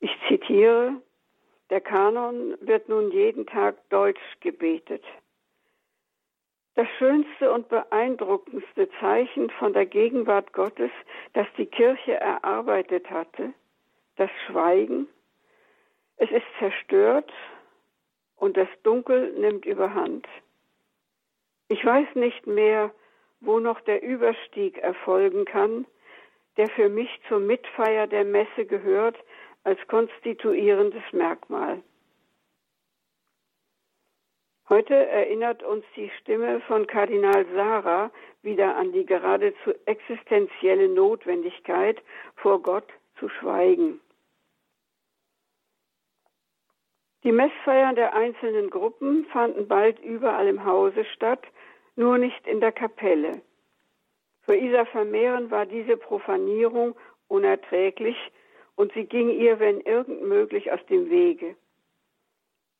[0.00, 0.94] Ich zitiere,
[1.70, 5.04] der Kanon wird nun jeden Tag deutsch gebetet.
[6.74, 10.90] Das schönste und beeindruckendste Zeichen von der Gegenwart Gottes,
[11.32, 13.54] das die Kirche erarbeitet hatte,
[14.16, 15.06] das Schweigen.
[16.16, 17.32] Es ist zerstört
[18.36, 20.26] und das Dunkel nimmt überhand.
[21.68, 22.92] Ich weiß nicht mehr,
[23.44, 25.86] wo noch der Überstieg erfolgen kann,
[26.56, 29.16] der für mich zur Mitfeier der Messe gehört
[29.64, 31.82] als konstituierendes Merkmal.
[34.68, 38.10] Heute erinnert uns die Stimme von Kardinal Sarah
[38.42, 42.02] wieder an die geradezu existenzielle Notwendigkeit,
[42.36, 44.00] vor Gott zu schweigen.
[47.24, 51.42] Die Messfeiern der einzelnen Gruppen fanden bald überall im Hause statt,
[51.96, 53.42] nur nicht in der Kapelle.
[54.42, 56.94] Für Isa Vermehren war diese Profanierung
[57.28, 58.16] unerträglich
[58.76, 61.56] und sie ging ihr, wenn irgend möglich, aus dem Wege.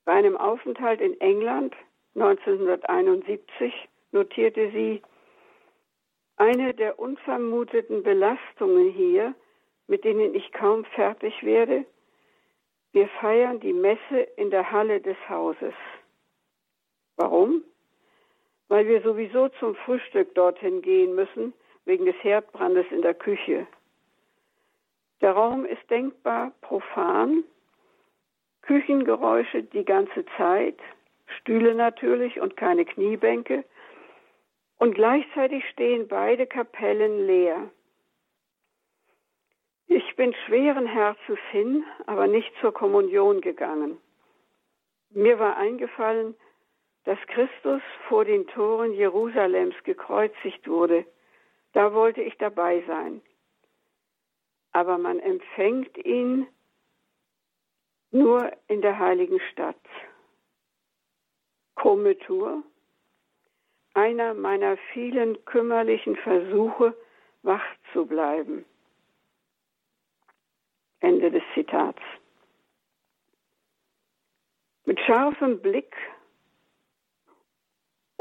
[0.04, 1.74] Bei einem Aufenthalt in England
[2.14, 3.72] 1971
[4.12, 5.02] notierte sie,
[6.36, 9.34] eine der unvermuteten Belastungen hier,
[9.86, 11.84] mit denen ich kaum fertig werde,
[12.92, 15.74] wir feiern die Messe in der Halle des Hauses.
[17.16, 17.64] Warum?
[18.68, 21.52] Weil wir sowieso zum Frühstück dorthin gehen müssen,
[21.84, 23.66] wegen des Herdbrandes in der Küche.
[25.20, 27.44] Der Raum ist denkbar profan,
[28.62, 30.78] Küchengeräusche die ganze Zeit,
[31.26, 33.64] Stühle natürlich und keine Kniebänke,
[34.78, 37.70] und gleichzeitig stehen beide Kapellen leer.
[39.86, 43.98] Ich bin schweren Herzens hin, aber nicht zur Kommunion gegangen.
[45.10, 46.34] Mir war eingefallen,
[47.04, 51.06] dass Christus vor den Toren Jerusalems gekreuzigt wurde.
[51.72, 53.20] Da wollte ich dabei sein.
[54.72, 56.46] Aber man empfängt ihn
[58.10, 59.76] nur in der heiligen Stadt.
[61.74, 62.62] Kometur,
[63.92, 66.96] einer meiner vielen kümmerlichen Versuche,
[67.42, 68.64] wach zu bleiben.
[71.00, 72.00] Ende des Zitats.
[74.86, 75.94] Mit scharfem Blick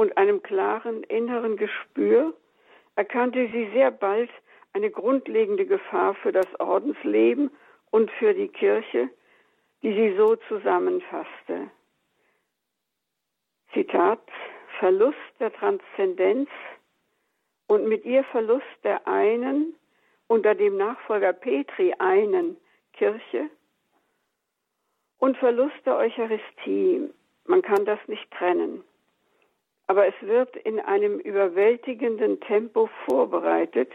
[0.04, 2.34] und einem klaren inneren Gespür
[2.98, 4.30] erkannte sie sehr bald
[4.74, 7.50] eine grundlegende Gefahr für das Ordensleben
[7.90, 9.08] und für die Kirche,
[9.82, 11.70] die sie so zusammenfasste.
[13.72, 14.20] Zitat,
[14.78, 16.50] Verlust der Transzendenz
[17.68, 19.74] und mit ihr Verlust der einen
[20.28, 22.58] unter dem Nachfolger Petri einen
[22.92, 23.50] Kirche
[25.20, 27.10] und Verlust der Eucharistie.
[27.46, 28.84] Man kann das nicht trennen.
[29.88, 33.92] Aber es wird in einem überwältigenden Tempo vorbereitet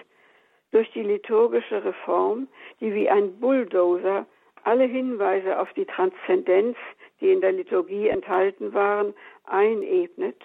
[0.70, 2.48] durch die liturgische Reform,
[2.80, 4.26] die wie ein Bulldozer
[4.64, 6.76] alle Hinweise auf die Transzendenz,
[7.20, 9.14] die in der Liturgie enthalten waren,
[9.44, 10.42] einebnet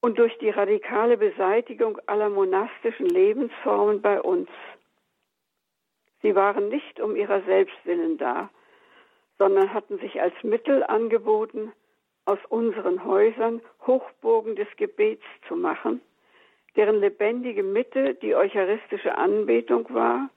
[0.00, 4.48] und durch die radikale Beseitigung aller monastischen Lebensformen bei uns.
[6.22, 8.50] Sie waren nicht um ihrer selbst willen da,
[9.38, 11.72] sondern hatten sich als Mittel angeboten,
[12.24, 16.00] aus unseren Häusern Hochburgen des Gebets zu machen,
[16.76, 20.30] deren lebendige Mitte die eucharistische Anbetung war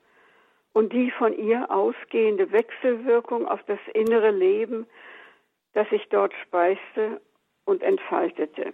[0.73, 4.87] und die von ihr ausgehende Wechselwirkung auf das innere Leben,
[5.73, 7.21] das sich dort speiste
[7.65, 8.73] und entfaltete.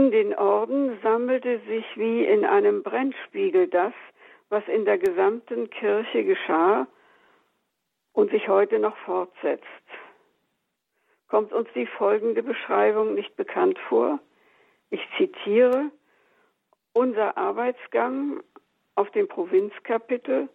[0.00, 3.92] In den Orden sammelte sich wie in einem Brennspiegel das,
[4.48, 6.86] was in der gesamten Kirche geschah
[8.14, 9.66] und sich heute noch fortsetzt.
[11.28, 14.18] Kommt uns die folgende Beschreibung nicht bekannt vor?
[14.88, 15.90] Ich zitiere,
[16.94, 18.42] unser Arbeitsgang
[18.94, 20.48] auf dem Provinzkapitel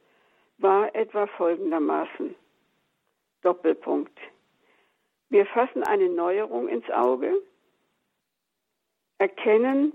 [0.57, 2.33] war etwa folgendermaßen.
[3.43, 4.17] Doppelpunkt.
[5.29, 7.43] Wir fassen eine Neuerung ins Auge,
[9.17, 9.93] erkennen,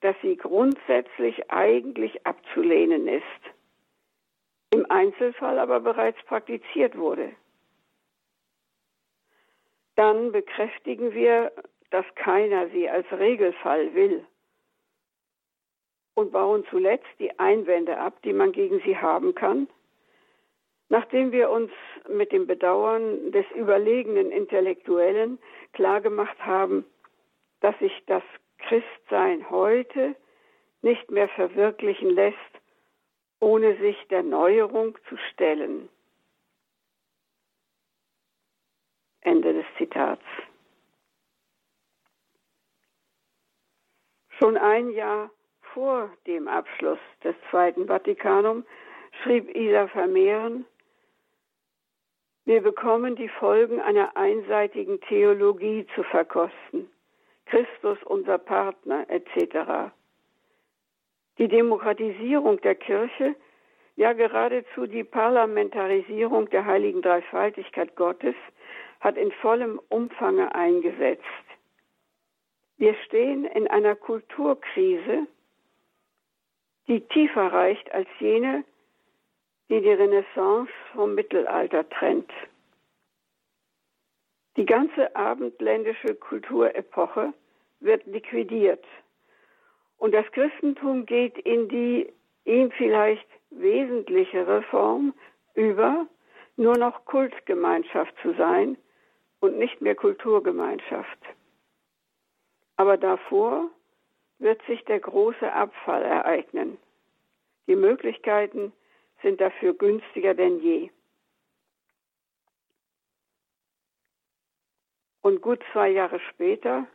[0.00, 3.22] dass sie grundsätzlich eigentlich abzulehnen ist,
[4.70, 7.32] im Einzelfall aber bereits praktiziert wurde.
[9.96, 11.52] Dann bekräftigen wir,
[11.90, 14.24] dass keiner sie als Regelfall will
[16.14, 19.68] und bauen zuletzt die Einwände ab, die man gegen sie haben kann.
[20.88, 21.70] Nachdem wir uns
[22.08, 25.38] mit dem Bedauern des überlegenen Intellektuellen
[25.72, 26.84] klargemacht haben,
[27.60, 28.22] dass sich das
[28.58, 30.16] Christsein heute
[30.82, 32.36] nicht mehr verwirklichen lässt,
[33.40, 35.88] ohne sich der Neuerung zu stellen.
[39.20, 40.22] Ende des Zitats.
[44.38, 45.30] Schon ein Jahr
[45.74, 48.64] vor dem Abschluss des Zweiten Vatikanum
[49.22, 50.64] schrieb Isa Vermehren,
[52.44, 56.88] wir bekommen die Folgen einer einseitigen Theologie zu verkosten.
[57.48, 59.92] Christus unser Partner etc.
[61.38, 63.34] Die Demokratisierung der Kirche,
[63.96, 68.34] ja geradezu die Parlamentarisierung der heiligen Dreifaltigkeit Gottes
[69.00, 71.24] hat in vollem Umfange eingesetzt.
[72.76, 75.26] Wir stehen in einer Kulturkrise,
[76.86, 78.64] die tiefer reicht als jene,
[79.68, 82.30] die die Renaissance vom Mittelalter trennt.
[84.58, 87.32] Die ganze abendländische Kulturepoche
[87.78, 88.84] wird liquidiert
[89.98, 92.12] und das Christentum geht in die
[92.44, 95.14] ihm vielleicht wesentlichere Form
[95.54, 96.08] über,
[96.56, 98.76] nur noch Kultgemeinschaft zu sein
[99.38, 101.20] und nicht mehr Kulturgemeinschaft.
[102.78, 103.70] Aber davor
[104.40, 106.78] wird sich der große Abfall ereignen.
[107.68, 108.72] Die Möglichkeiten
[109.22, 110.90] sind dafür günstiger denn je.
[115.22, 116.86] Und gut zwei Jahre später,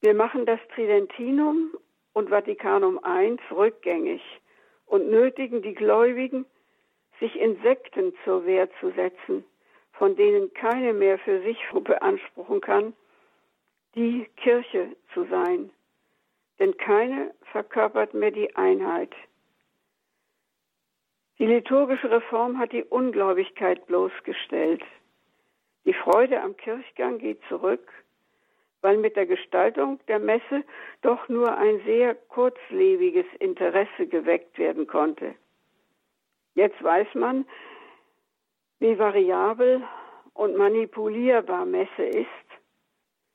[0.00, 1.70] wir machen das Tridentinum
[2.12, 4.22] und Vatikanum I rückgängig
[4.86, 6.44] und nötigen die Gläubigen,
[7.20, 9.44] sich in Sekten zur Wehr zu setzen,
[9.92, 12.92] von denen keine mehr für sich beanspruchen kann,
[13.94, 15.70] die Kirche zu sein.
[16.58, 19.12] Denn keine verkörpert mehr die Einheit.
[21.38, 24.82] Die liturgische Reform hat die Ungläubigkeit bloßgestellt.
[25.84, 27.92] Die Freude am Kirchgang geht zurück,
[28.80, 30.64] weil mit der Gestaltung der Messe
[31.02, 35.34] doch nur ein sehr kurzlebiges Interesse geweckt werden konnte.
[36.54, 37.46] Jetzt weiß man,
[38.78, 39.82] wie variabel
[40.34, 42.28] und manipulierbar Messe ist,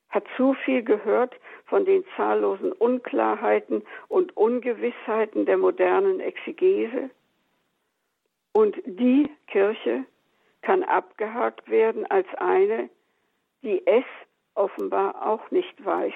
[0.08, 1.34] hat zu viel gehört
[1.66, 7.10] von den zahllosen Unklarheiten und Ungewissheiten der modernen Exegese
[8.52, 10.04] und die Kirche
[10.62, 12.90] kann abgehakt werden als eine,
[13.62, 14.04] die es
[14.54, 16.14] offenbar auch nicht weiß.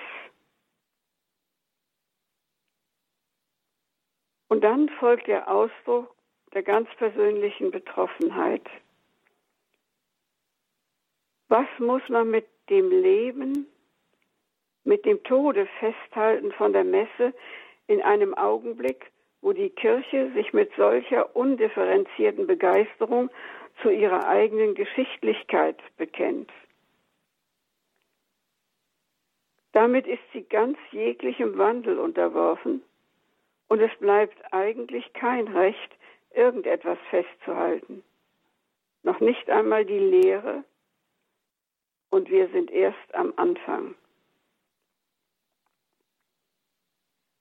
[4.49, 6.15] Und dann folgt der Ausdruck
[6.53, 8.65] der ganz persönlichen Betroffenheit.
[11.49, 13.67] Was muss man mit dem Leben,
[14.85, 17.35] mit dem Tode festhalten von der Messe
[17.87, 23.31] in einem Augenblick, wo die Kirche sich mit solcher undifferenzierten Begeisterung
[23.83, 26.51] zu ihrer eigenen Geschichtlichkeit bekennt.
[29.73, 32.83] Damit ist sie ganz jeglichem Wandel unterworfen
[33.69, 35.97] und es bleibt eigentlich kein Recht,
[36.33, 38.05] irgendetwas festzuhalten.
[39.03, 40.65] Noch nicht einmal die Lehre
[42.11, 43.95] und wir sind erst am Anfang.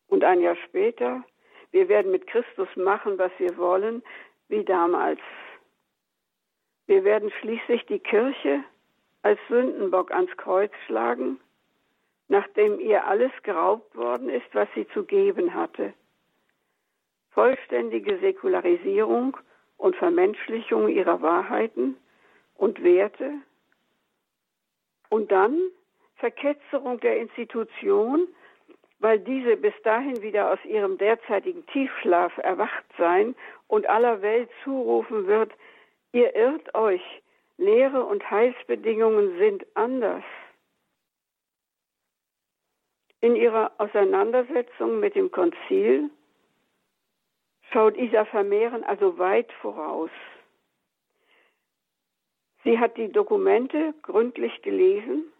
[0.08, 1.24] Und ein Jahr später
[1.74, 4.04] wir werden mit Christus machen, was wir wollen,
[4.48, 5.20] wie damals.
[6.88, 8.64] Wir werden schließlich die Kirche
[9.22, 11.40] als Sündenbock ans Kreuz schlagen,
[12.28, 15.94] nachdem ihr alles geraubt worden ist, was sie zu geben hatte.
[17.32, 19.38] Vollständige Säkularisierung
[19.78, 21.98] und Vermenschlichung ihrer Wahrheiten
[22.56, 23.34] und Werte
[25.10, 25.60] und dann
[26.16, 28.28] Verketzerung der Institution
[29.04, 33.36] weil diese bis dahin wieder aus ihrem derzeitigen Tiefschlaf erwacht sein
[33.68, 35.52] und aller Welt zurufen wird,
[36.14, 37.02] ihr irrt euch,
[37.58, 40.24] Lehre und Heilsbedingungen sind anders.
[43.20, 46.10] In ihrer Auseinandersetzung mit dem Konzil
[47.72, 50.12] schaut Isa Vermehren also weit voraus.
[52.64, 55.32] Sie hat die Dokumente gründlich gelesen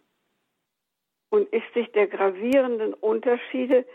[1.30, 3.86] und ist sich der gravierenden Unterschiede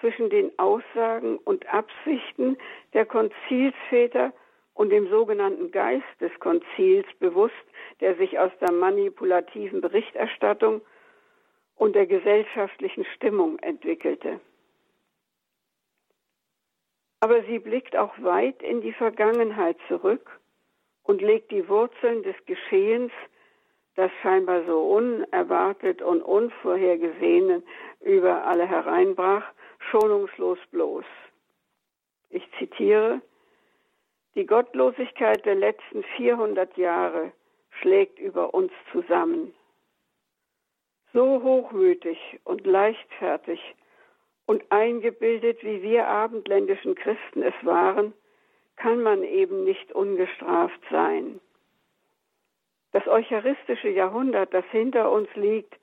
[0.00, 2.58] zwischen den Aussagen und Absichten
[2.92, 4.32] der Konzilsväter
[4.74, 7.54] und dem sogenannten Geist des Konzils bewusst,
[8.00, 10.80] der sich aus der manipulativen Berichterstattung
[11.76, 14.40] und der gesellschaftlichen Stimmung entwickelte.
[17.20, 20.40] Aber sie blickt auch weit in die Vergangenheit zurück
[21.04, 23.12] und legt die Wurzeln des Geschehens,
[23.94, 27.62] das scheinbar so unerwartet und unvorhergesehen
[28.00, 29.44] über alle hereinbrach,
[29.90, 31.04] schonungslos bloß.
[32.30, 33.20] Ich zitiere,
[34.34, 37.32] die Gottlosigkeit der letzten 400 Jahre
[37.80, 39.54] schlägt über uns zusammen.
[41.12, 43.60] So hochmütig und leichtfertig
[44.46, 48.14] und eingebildet, wie wir abendländischen Christen es waren,
[48.76, 51.40] kann man eben nicht ungestraft sein.
[52.92, 55.74] Das eucharistische Jahrhundert, das hinter uns liegt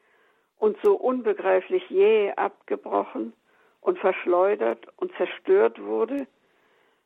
[0.58, 3.34] und so unbegreiflich jäh abgebrochen
[3.82, 6.28] und verschleudert und zerstört wurde,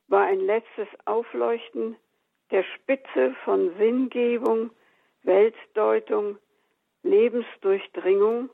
[0.07, 1.95] war ein letztes Aufleuchten
[2.51, 4.69] der Spitze von Sinngebung,
[5.23, 6.37] Weltdeutung,
[7.03, 8.49] Lebensdurchdringung,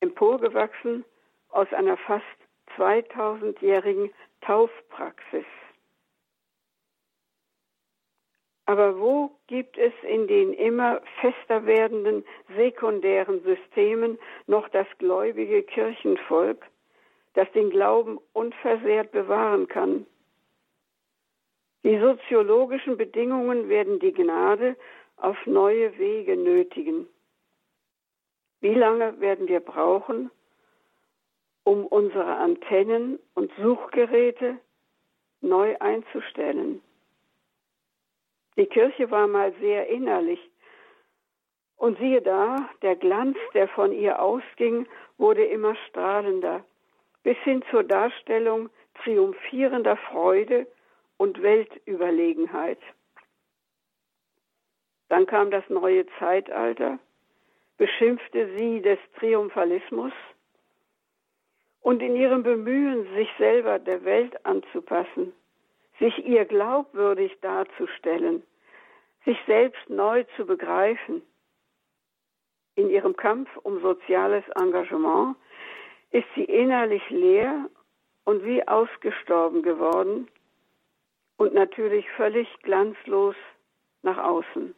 [0.00, 1.04] emporgewachsen
[1.50, 2.24] aus einer fast
[2.76, 4.10] 2000-jährigen
[4.40, 5.46] Taufpraxis.
[8.66, 12.24] Aber wo gibt es in den immer fester werdenden
[12.56, 16.64] sekundären Systemen noch das gläubige Kirchenvolk,
[17.34, 20.06] das den Glauben unversehrt bewahren kann?
[21.84, 24.76] Die soziologischen Bedingungen werden die Gnade
[25.16, 27.06] auf neue Wege nötigen.
[28.60, 30.30] Wie lange werden wir brauchen,
[31.64, 34.56] um unsere Antennen und Suchgeräte
[35.42, 36.80] neu einzustellen?
[38.56, 40.40] Die Kirche war mal sehr innerlich.
[41.76, 44.86] Und siehe da, der Glanz, der von ihr ausging,
[45.18, 46.64] wurde immer strahlender,
[47.24, 48.70] bis hin zur Darstellung
[49.02, 50.66] triumphierender Freude
[51.16, 52.78] und Weltüberlegenheit.
[55.08, 56.98] Dann kam das neue Zeitalter,
[57.76, 60.12] beschimpfte sie des Triumphalismus
[61.80, 65.32] und in ihrem Bemühen, sich selber der Welt anzupassen,
[65.98, 68.42] sich ihr glaubwürdig darzustellen,
[69.24, 71.22] sich selbst neu zu begreifen,
[72.74, 75.36] in ihrem Kampf um soziales Engagement
[76.14, 77.68] ist sie innerlich leer
[78.24, 80.28] und wie ausgestorben geworden
[81.38, 83.34] und natürlich völlig glanzlos
[84.02, 84.76] nach außen.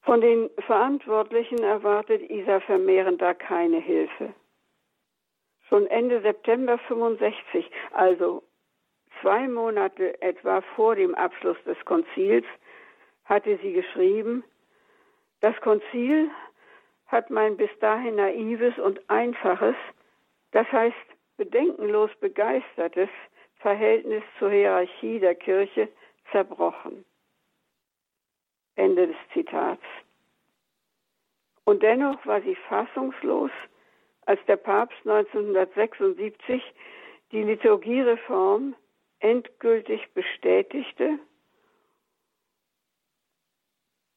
[0.00, 4.32] Von den Verantwortlichen erwartet Isa Vermehren da keine Hilfe.
[5.68, 8.42] Schon Ende September 65, also
[9.20, 12.46] zwei Monate etwa vor dem Abschluss des Konzils,
[13.26, 14.44] hatte sie geschrieben,
[15.40, 16.30] das Konzil
[17.12, 19.76] hat mein bis dahin naives und einfaches,
[20.50, 20.96] das heißt
[21.36, 23.10] bedenkenlos begeistertes
[23.56, 25.88] Verhältnis zur Hierarchie der Kirche
[26.32, 27.04] zerbrochen.
[28.74, 29.82] Ende des Zitats.
[31.64, 33.50] Und dennoch war sie fassungslos,
[34.26, 36.62] als der Papst 1976
[37.30, 38.74] die Liturgiereform
[39.20, 41.18] endgültig bestätigte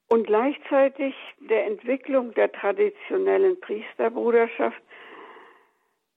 [0.07, 4.81] und gleichzeitig der Entwicklung der traditionellen Priesterbruderschaft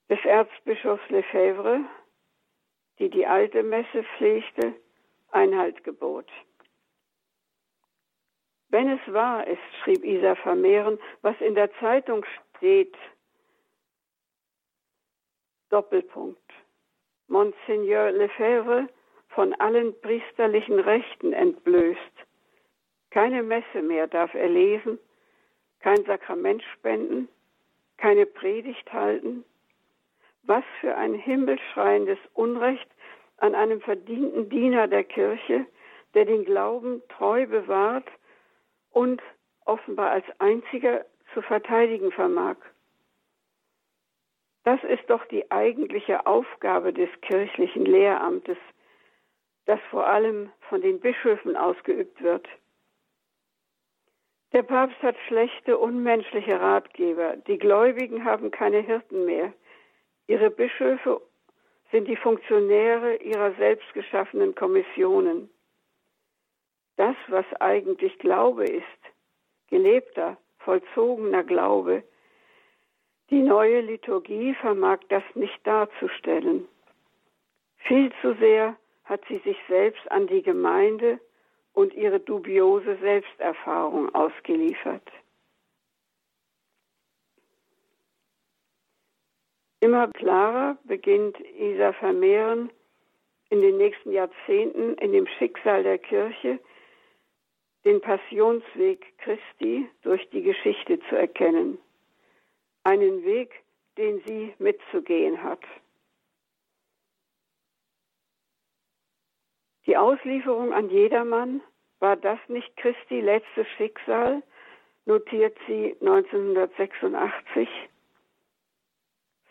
[0.09, 1.81] des Erzbischofs Lefebvre,
[2.99, 4.73] die die alte Messe pflegte,
[5.31, 6.27] Einhalt gebot.
[8.69, 12.25] Wenn es wahr ist, schrieb Isa Vermehren, was in der Zeitung
[12.57, 12.95] steht,
[15.69, 16.39] Doppelpunkt.
[17.27, 18.89] Monseigneur Lefebvre
[19.29, 22.18] von allen priesterlichen Rechten entblößt.
[23.11, 24.99] Keine Messe mehr darf er lesen,
[25.79, 27.27] kein Sakrament spenden,
[27.97, 29.43] keine Predigt halten.
[30.43, 32.89] Was für ein himmelschreiendes Unrecht
[33.37, 35.65] an einem verdienten Diener der Kirche,
[36.13, 38.07] der den Glauben treu bewahrt
[38.91, 39.21] und
[39.65, 42.57] offenbar als einziger zu verteidigen vermag.
[44.63, 48.57] Das ist doch die eigentliche Aufgabe des kirchlichen Lehramtes,
[49.65, 52.47] das vor allem von den Bischöfen ausgeübt wird.
[54.51, 57.37] Der Papst hat schlechte, unmenschliche Ratgeber.
[57.47, 59.53] Die Gläubigen haben keine Hirten mehr.
[60.27, 61.21] Ihre Bischöfe
[61.91, 65.49] sind die Funktionäre ihrer selbstgeschaffenen Kommissionen.
[66.97, 68.83] Das, was eigentlich Glaube ist,
[69.69, 72.03] gelebter, vollzogener Glaube.
[73.29, 76.67] Die neue Liturgie vermag das nicht darzustellen.
[77.77, 78.75] Viel zu sehr
[79.05, 81.19] hat sie sich selbst an die Gemeinde
[81.79, 85.09] und ihre dubiose Selbsterfahrung ausgeliefert.
[89.79, 92.69] Immer klarer beginnt Isa Vermehren
[93.49, 96.59] in den nächsten Jahrzehnten in dem Schicksal der Kirche
[97.85, 101.77] den Passionsweg Christi durch die Geschichte zu erkennen.
[102.83, 103.53] Einen Weg,
[103.97, 105.63] den sie mitzugehen hat.
[109.85, 111.61] Die Auslieferung an jedermann,
[111.99, 114.41] war das nicht Christi letztes Schicksal,
[115.05, 117.67] notiert sie 1986.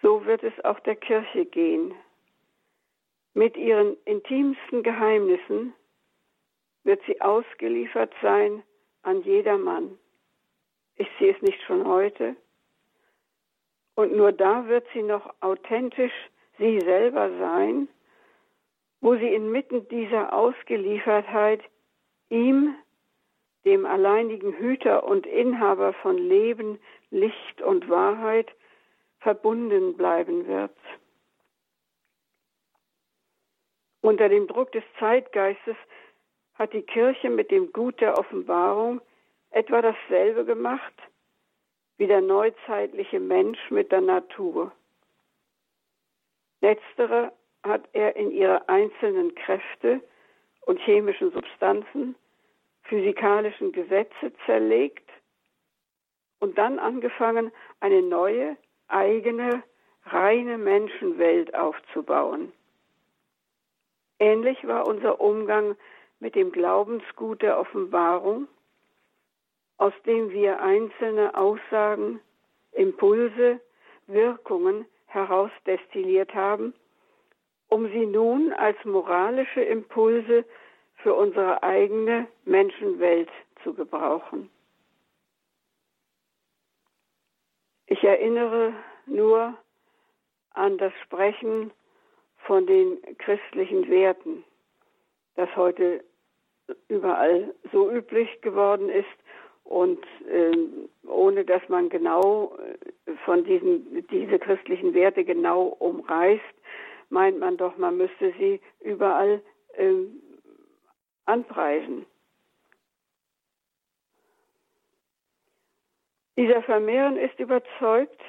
[0.03, 1.95] So wird es auch der Kirche gehen.
[3.35, 5.75] Mit ihren intimsten Geheimnissen
[6.85, 8.63] wird sie ausgeliefert sein
[9.03, 9.99] an jedermann.
[10.97, 12.37] Ist sie es nicht schon heute?
[13.95, 16.13] Und nur da wird sie noch authentisch
[16.59, 17.89] sie selber sein,
[19.01, 21.63] wo sie inmitten dieser Ausgeliefertheit
[22.31, 22.75] ihm,
[23.65, 26.79] dem alleinigen Hüter und Inhaber von Leben,
[27.11, 28.51] Licht und Wahrheit,
[29.21, 30.77] verbunden bleiben wird.
[34.01, 35.77] Unter dem Druck des Zeitgeistes
[36.55, 39.01] hat die Kirche mit dem Gut der Offenbarung
[39.51, 40.95] etwa dasselbe gemacht
[41.99, 44.73] wie der neuzeitliche Mensch mit der Natur.
[46.61, 47.33] Letztere
[47.65, 50.01] hat er in ihre einzelnen Kräfte
[50.69, 52.15] und chemischen Substanzen,
[52.83, 55.09] physikalischen Gesetze zerlegt
[56.41, 57.51] und dann angefangen,
[57.81, 58.55] eine neue,
[58.87, 59.63] eigene,
[60.05, 62.53] reine Menschenwelt aufzubauen.
[64.19, 65.75] Ähnlich war unser Umgang
[66.21, 68.47] mit dem Glaubensgut der Offenbarung,
[69.79, 72.21] aus dem wir einzelne Aussagen,
[72.73, 73.59] Impulse,
[74.07, 76.75] Wirkungen herausdestilliert haben,
[77.69, 80.45] um sie nun als moralische Impulse
[80.97, 83.31] für unsere eigene Menschenwelt
[83.63, 84.51] zu gebrauchen.
[87.87, 88.75] Ich erinnere
[89.07, 89.55] nur
[90.51, 91.71] an das Sprechen
[92.47, 94.45] von den christlichen Werten,
[95.37, 96.05] das heute
[96.89, 99.07] überall so üblich geworden ist
[99.65, 100.57] und äh,
[101.07, 102.57] ohne dass man genau
[103.07, 106.43] äh, von diesen diese christlichen Werte genau umreißt,
[107.11, 109.43] meint man doch, man müsste sie überall
[109.75, 110.07] äh,
[111.25, 112.07] anpreisen.
[116.37, 118.21] Dieser Vermehren ist überzeugt,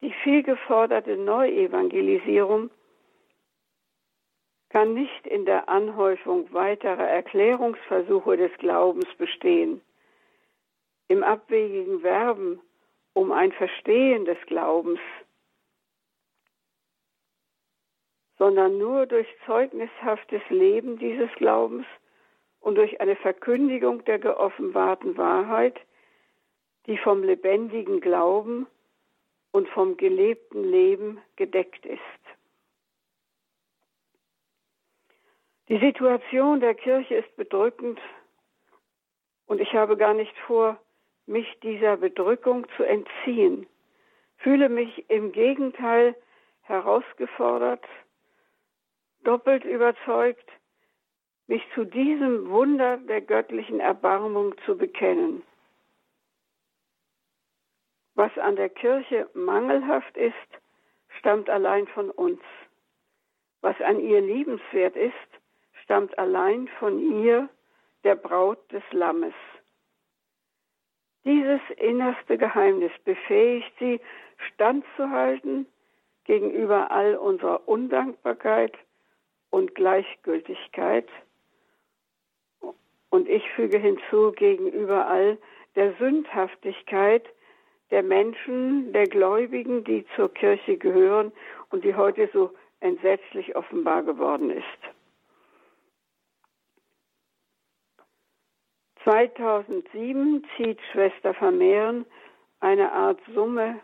[0.00, 2.70] die viel geforderte Neuevangelisierung
[4.68, 9.80] kann nicht in der Anhäufung weiterer Erklärungsversuche des Glaubens bestehen,
[11.08, 12.60] im abwegigen Werben
[13.12, 14.98] um ein Verstehen des Glaubens,
[18.38, 21.86] sondern nur durch zeugnishaftes Leben dieses Glaubens
[22.60, 25.78] und durch eine Verkündigung der geoffenbarten Wahrheit,
[26.86, 28.66] die vom lebendigen Glauben
[29.52, 32.00] und vom gelebten Leben gedeckt ist.
[35.68, 38.00] Die Situation der Kirche ist bedrückend
[39.46, 40.78] und ich habe gar nicht vor,
[41.26, 43.66] mich dieser Bedrückung zu entziehen,
[44.36, 46.14] fühle mich im Gegenteil
[46.62, 47.84] herausgefordert,
[49.24, 50.48] doppelt überzeugt,
[51.46, 55.42] mich zu diesem Wunder der göttlichen Erbarmung zu bekennen.
[58.14, 60.34] Was an der Kirche mangelhaft ist,
[61.18, 62.40] stammt allein von uns.
[63.60, 65.12] Was an ihr liebenswert ist,
[65.82, 67.48] stammt allein von ihr,
[68.04, 69.34] der Braut des Lammes.
[71.24, 74.00] Dieses innerste Geheimnis befähigt sie,
[74.52, 75.66] standzuhalten
[76.24, 78.76] gegenüber all unserer Undankbarkeit
[79.54, 81.08] und Gleichgültigkeit.
[83.08, 85.38] Und ich füge hinzu gegenüber all
[85.76, 87.24] der Sündhaftigkeit
[87.92, 91.30] der Menschen, der Gläubigen, die zur Kirche gehören
[91.70, 92.50] und die heute so
[92.80, 94.64] entsetzlich offenbar geworden ist.
[99.04, 102.06] 2007 zieht Schwester Vermehren
[102.58, 103.78] eine Art Summe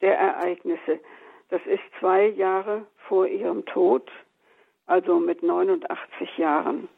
[0.00, 0.98] der Ereignisse.
[1.48, 4.10] Das ist zwei Jahre vor ihrem Tod,
[4.90, 6.88] also mit 89 Jahren.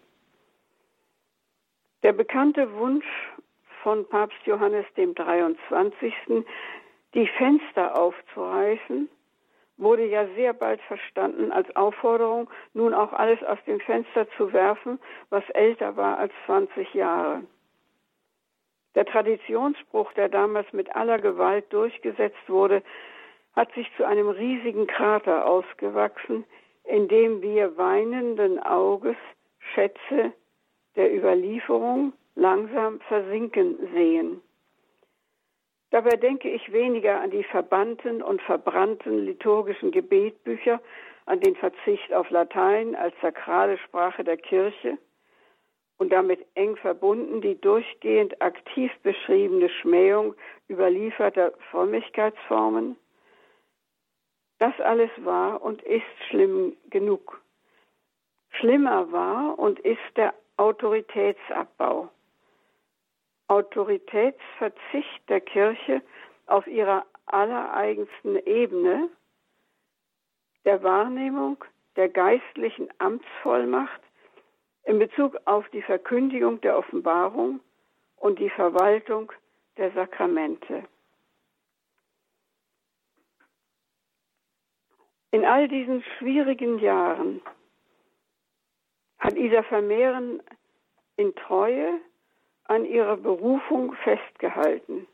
[2.02, 3.06] Der bekannte Wunsch
[3.82, 6.14] von Papst Johannes dem 23.
[7.14, 9.08] die Fenster aufzureißen,
[9.76, 14.98] wurde ja sehr bald verstanden als Aufforderung, nun auch alles aus dem Fenster zu werfen,
[15.28, 17.42] was älter war als 20 Jahre.
[18.94, 22.82] Der Traditionsbruch, der damals mit aller Gewalt durchgesetzt wurde,
[23.54, 26.44] hat sich zu einem riesigen Krater ausgewachsen,
[26.84, 29.16] in dem wir weinenden Auges
[29.74, 30.32] Schätze
[30.96, 34.40] der Überlieferung langsam versinken sehen.
[35.90, 40.80] Dabei denke ich weniger an die verbannten und verbrannten liturgischen Gebetbücher,
[41.26, 44.98] an den Verzicht auf Latein als sakrale Sprache der Kirche
[45.98, 50.34] und damit eng verbunden die durchgehend aktiv beschriebene Schmähung
[50.68, 52.96] überlieferter Frömmigkeitsformen.
[54.62, 57.40] Das alles war und ist schlimm genug.
[58.50, 62.08] Schlimmer war und ist der Autoritätsabbau.
[63.48, 66.00] Autoritätsverzicht der Kirche
[66.46, 69.08] auf ihrer allereigensten Ebene,
[70.64, 71.64] der Wahrnehmung
[71.96, 74.00] der geistlichen Amtsvollmacht
[74.84, 77.58] in Bezug auf die Verkündigung der Offenbarung
[78.14, 79.32] und die Verwaltung
[79.76, 80.84] der Sakramente.
[85.32, 87.40] In all diesen schwierigen Jahren
[89.18, 90.42] hat Isa Vermehren
[91.16, 92.00] in Treue
[92.64, 95.06] an ihrer Berufung festgehalten.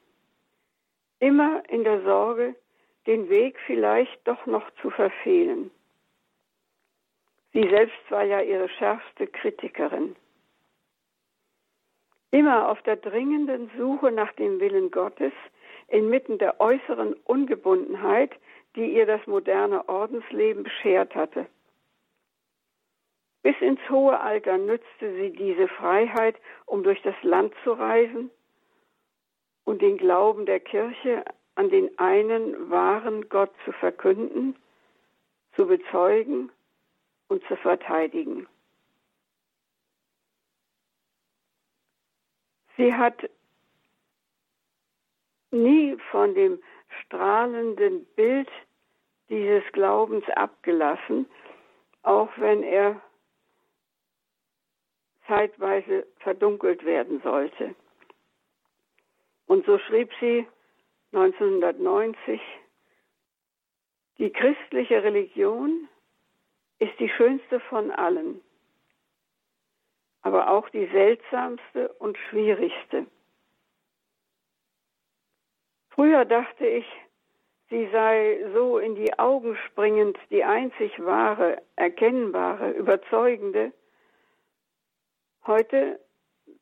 [1.20, 2.56] Immer in der Sorge,
[3.06, 5.70] den Weg vielleicht doch noch zu verfehlen.
[7.52, 10.16] Sie selbst war ja ihre schärfste Kritikerin.
[12.32, 15.32] Immer auf der dringenden Suche nach dem Willen Gottes,
[15.86, 18.32] inmitten der äußeren Ungebundenheit,
[18.76, 21.46] die ihr das moderne Ordensleben beschert hatte.
[23.42, 28.30] Bis ins hohe Alter nützte sie diese Freiheit, um durch das Land zu reisen
[29.64, 34.56] und den Glauben der Kirche an den einen wahren Gott zu verkünden,
[35.56, 36.52] zu bezeugen
[37.28, 38.46] und zu verteidigen.
[42.76, 43.28] Sie hat
[45.50, 46.62] nie von dem
[47.04, 48.48] strahlenden Bild
[49.28, 51.26] dieses Glaubens abgelassen,
[52.02, 53.00] auch wenn er
[55.26, 57.74] zeitweise verdunkelt werden sollte.
[59.46, 60.46] Und so schrieb sie
[61.12, 62.40] 1990,
[64.18, 65.88] die christliche Religion
[66.78, 68.40] ist die schönste von allen,
[70.22, 73.06] aber auch die seltsamste und schwierigste.
[75.98, 76.86] Früher dachte ich,
[77.70, 83.72] sie sei so in die Augen springend die einzig wahre, erkennbare, überzeugende,
[85.48, 85.98] Heute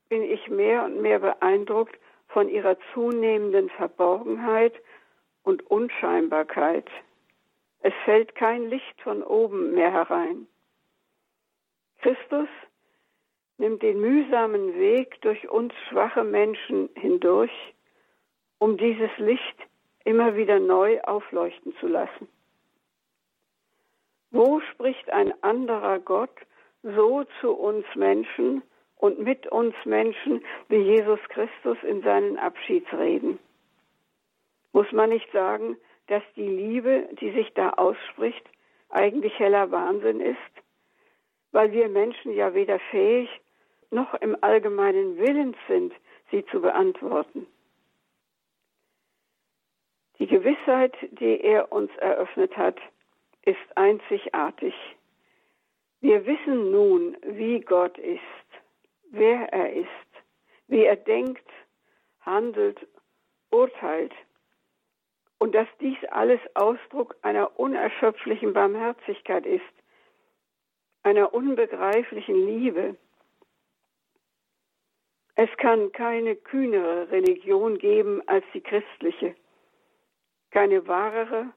[0.08, 4.74] bin ich mehr und mehr beeindruckt von ihrer zunehmenden Verborgenheit
[5.42, 6.88] und Unscheinbarkeit.
[7.80, 10.46] Es fällt kein Licht von oben mehr herein.
[12.00, 12.48] Christus
[13.58, 17.74] nimmt den mühsamen Weg durch uns schwache Menschen hindurch,
[18.58, 19.56] um dieses Licht
[20.04, 22.28] immer wieder neu aufleuchten zu lassen.
[24.30, 26.34] Wo spricht ein anderer Gott
[26.82, 28.62] so zu uns Menschen,
[28.96, 33.38] und mit uns Menschen wie Jesus Christus in seinen Abschiedsreden.
[34.72, 35.76] Muss man nicht sagen,
[36.08, 38.44] dass die Liebe, die sich da ausspricht,
[38.90, 40.36] eigentlich heller Wahnsinn ist,
[41.52, 43.28] weil wir Menschen ja weder fähig
[43.90, 45.92] noch im allgemeinen Willens sind,
[46.30, 47.46] sie zu beantworten.
[50.18, 52.78] Die Gewissheit, die er uns eröffnet hat,
[53.42, 54.74] ist einzigartig.
[56.00, 58.22] Wir wissen nun, wie Gott ist
[59.10, 59.88] wer er ist,
[60.68, 61.48] wie er denkt,
[62.20, 62.78] handelt,
[63.50, 64.12] urteilt
[65.38, 69.62] und dass dies alles Ausdruck einer unerschöpflichen Barmherzigkeit ist,
[71.02, 72.96] einer unbegreiflichen Liebe.
[75.36, 79.36] Es kann keine kühnere Religion geben als die christliche,
[80.56, 81.52] keine wahrere,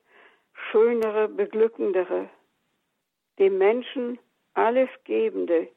[0.71, 2.29] schönere, beglückendere,
[3.37, 4.19] dem Menschen
[4.55, 5.69] alles Gebende,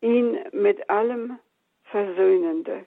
[0.00, 1.40] ihn mit allem
[1.86, 2.86] Versöhnende.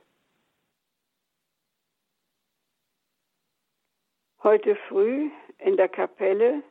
[4.44, 6.64] Heute früh in der Kapelle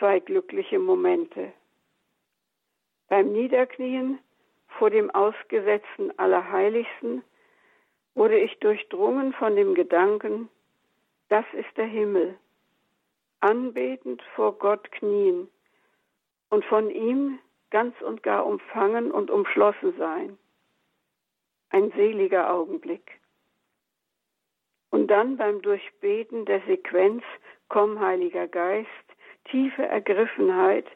[0.00, 1.52] zwei glückliche Momente.
[3.06, 4.18] Beim Niederknien
[4.76, 7.22] vor dem ausgesetzten Allerheiligsten
[8.16, 10.48] wurde ich durchdrungen von dem Gedanken,
[11.34, 12.38] das ist der Himmel,
[13.40, 15.48] anbetend vor Gott knien
[16.48, 17.40] und von ihm
[17.70, 20.38] ganz und gar umfangen und umschlossen sein.
[21.70, 23.18] Ein seliger Augenblick.
[24.90, 27.24] Und dann beim Durchbeten der Sequenz
[27.66, 28.88] Komm, Heiliger Geist,
[29.46, 30.86] tiefe Ergriffenheit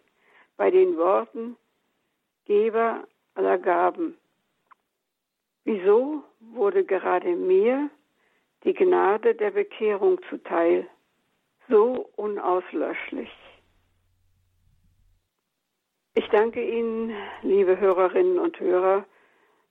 [0.57, 1.57] bei den Worten
[2.45, 4.17] Geber aller Gaben.
[5.65, 7.91] Wieso wurde gerade mir
[8.65, 10.87] die Gnade der Bekehrung zuteil,
[11.69, 13.31] so unauslöschlich.
[16.15, 17.13] Ich danke Ihnen,
[17.43, 19.05] liebe Hörerinnen und Hörer,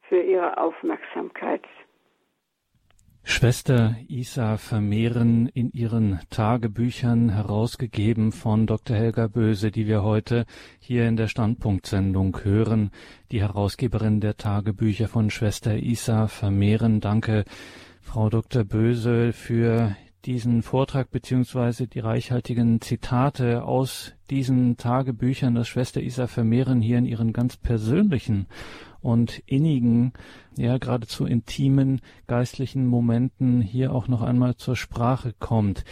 [0.07, 1.65] für Ihre Aufmerksamkeit.
[3.29, 8.95] Schwester Isa Vermehren in ihren Tagebüchern herausgegeben von Dr.
[8.95, 10.45] Helga Böse, die wir heute
[10.79, 12.89] hier in der Standpunktsendung hören,
[13.31, 17.01] die Herausgeberin der Tagebücher von Schwester Isa Vermehren.
[17.01, 17.43] Danke,
[18.17, 18.63] Frau Dr.
[18.63, 19.95] Böse, für
[20.25, 27.05] diesen Vortrag beziehungsweise die reichhaltigen Zitate aus diesen Tagebüchern, das Schwester Isa Vermehren hier in
[27.05, 28.47] ihren ganz persönlichen
[29.01, 30.13] und innigen,
[30.57, 35.83] ja geradezu intimen geistlichen Momenten hier auch noch einmal zur Sprache kommt.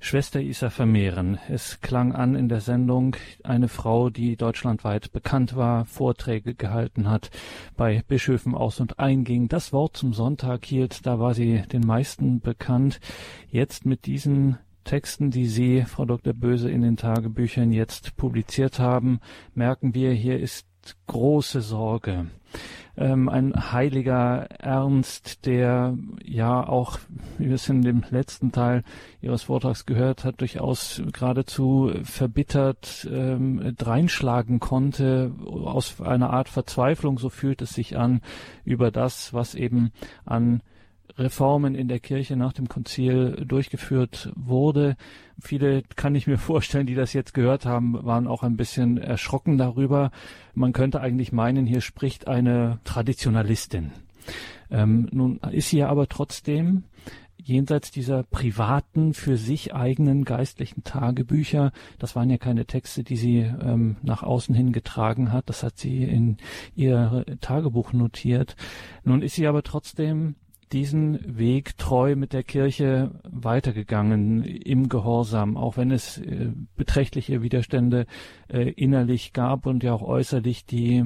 [0.00, 5.84] Schwester Isa Vermehren, es klang an in der Sendung eine Frau, die deutschlandweit bekannt war,
[5.84, 7.30] Vorträge gehalten hat,
[7.76, 12.40] bei Bischöfen aus und einging, das Wort zum Sonntag hielt, da war sie den meisten
[12.40, 13.00] bekannt.
[13.50, 16.32] Jetzt mit diesen Texten, die Sie, Frau Dr.
[16.32, 19.20] Böse, in den Tagebüchern jetzt publiziert haben,
[19.54, 20.66] merken wir, hier ist
[21.06, 22.26] große Sorge.
[22.94, 26.98] Ähm, ein heiliger Ernst, der ja auch,
[27.38, 28.84] wie wir es in dem letzten Teil
[29.22, 37.30] Ihres Vortrags gehört hat, durchaus geradezu verbittert ähm, dreinschlagen konnte, aus einer Art Verzweiflung, so
[37.30, 38.20] fühlt es sich an,
[38.64, 39.92] über das, was eben
[40.26, 40.60] an
[41.18, 44.96] Reformen in der Kirche nach dem Konzil durchgeführt wurde.
[45.40, 49.58] Viele, kann ich mir vorstellen, die das jetzt gehört haben, waren auch ein bisschen erschrocken
[49.58, 50.10] darüber.
[50.54, 53.92] Man könnte eigentlich meinen, hier spricht eine Traditionalistin.
[54.70, 56.84] Ähm, nun ist sie ja aber trotzdem
[57.44, 63.38] jenseits dieser privaten, für sich eigenen geistlichen Tagebücher, das waren ja keine Texte, die sie
[63.38, 66.36] ähm, nach außen hin getragen hat, das hat sie in
[66.74, 68.56] ihr Tagebuch notiert.
[69.04, 70.36] Nun ist sie aber trotzdem
[70.72, 78.06] diesen Weg treu mit der Kirche weitergegangen im Gehorsam, auch wenn es äh, beträchtliche Widerstände
[78.48, 81.04] äh, innerlich gab und ja auch äußerlich die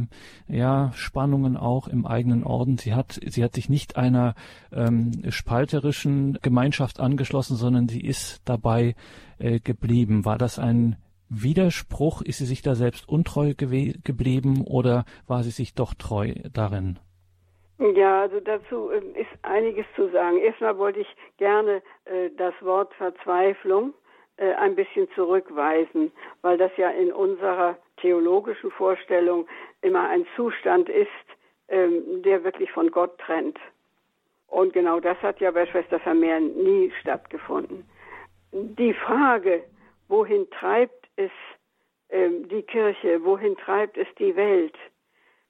[0.48, 2.78] ja Spannungen auch im eigenen Orden.
[2.78, 4.34] Sie hat sie hat sich nicht einer
[4.72, 8.94] ähm, spalterischen Gemeinschaft angeschlossen, sondern sie ist dabei
[9.38, 10.24] äh, geblieben.
[10.24, 10.96] War das ein
[11.28, 12.22] Widerspruch?
[12.22, 16.98] Ist sie sich da selbst untreu geblieben oder war sie sich doch treu darin?
[17.78, 20.38] Ja, also dazu ähm, ist einiges zu sagen.
[20.38, 23.92] Erstmal wollte ich gerne äh, das Wort Verzweiflung
[24.38, 29.46] äh, ein bisschen zurückweisen, weil das ja in unserer theologischen Vorstellung
[29.82, 31.08] immer ein Zustand ist,
[31.68, 33.58] ähm, der wirklich von Gott trennt.
[34.48, 37.84] Und genau das hat ja bei Schwester Vermehren nie stattgefunden.
[38.52, 39.64] Die Frage,
[40.08, 41.30] wohin treibt es
[42.08, 44.76] ähm, die Kirche, wohin treibt es die Welt,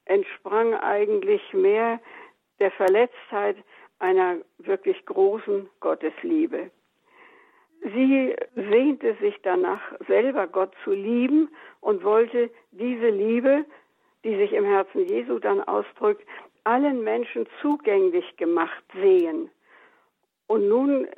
[0.05, 1.99] entsprang eigentlich mehr
[2.59, 3.57] der Verletztheit
[3.99, 6.71] einer wirklich großen Gottesliebe.
[7.81, 13.65] Sie sehnte sich danach, selber Gott zu lieben und wollte diese Liebe,
[14.23, 16.25] die sich im Herzen Jesu dann ausdrückt,
[16.63, 19.49] allen Menschen zugänglich gemacht sehen.
[20.47, 21.09] Und nun äh,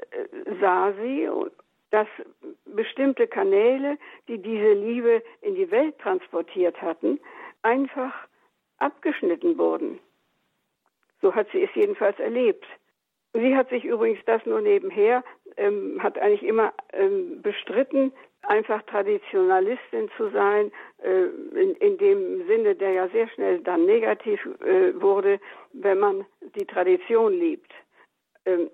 [0.59, 1.29] sah sie,
[1.91, 2.07] dass
[2.65, 3.97] bestimmte Kanäle,
[4.27, 7.19] die diese Liebe in die Welt transportiert hatten,
[7.63, 8.13] einfach
[8.77, 9.99] abgeschnitten wurden.
[11.21, 12.65] So hat sie es jedenfalls erlebt.
[13.33, 15.23] Sie hat sich übrigens das nur nebenher,
[15.57, 18.11] ähm, hat eigentlich immer ähm, bestritten,
[18.43, 20.71] einfach Traditionalistin zu sein,
[21.03, 21.25] äh,
[21.59, 25.39] in, in, dem Sinne, der ja sehr schnell dann negativ äh, wurde,
[25.73, 26.25] wenn man
[26.55, 27.71] die Tradition liebt.
[28.45, 28.69] Ähm,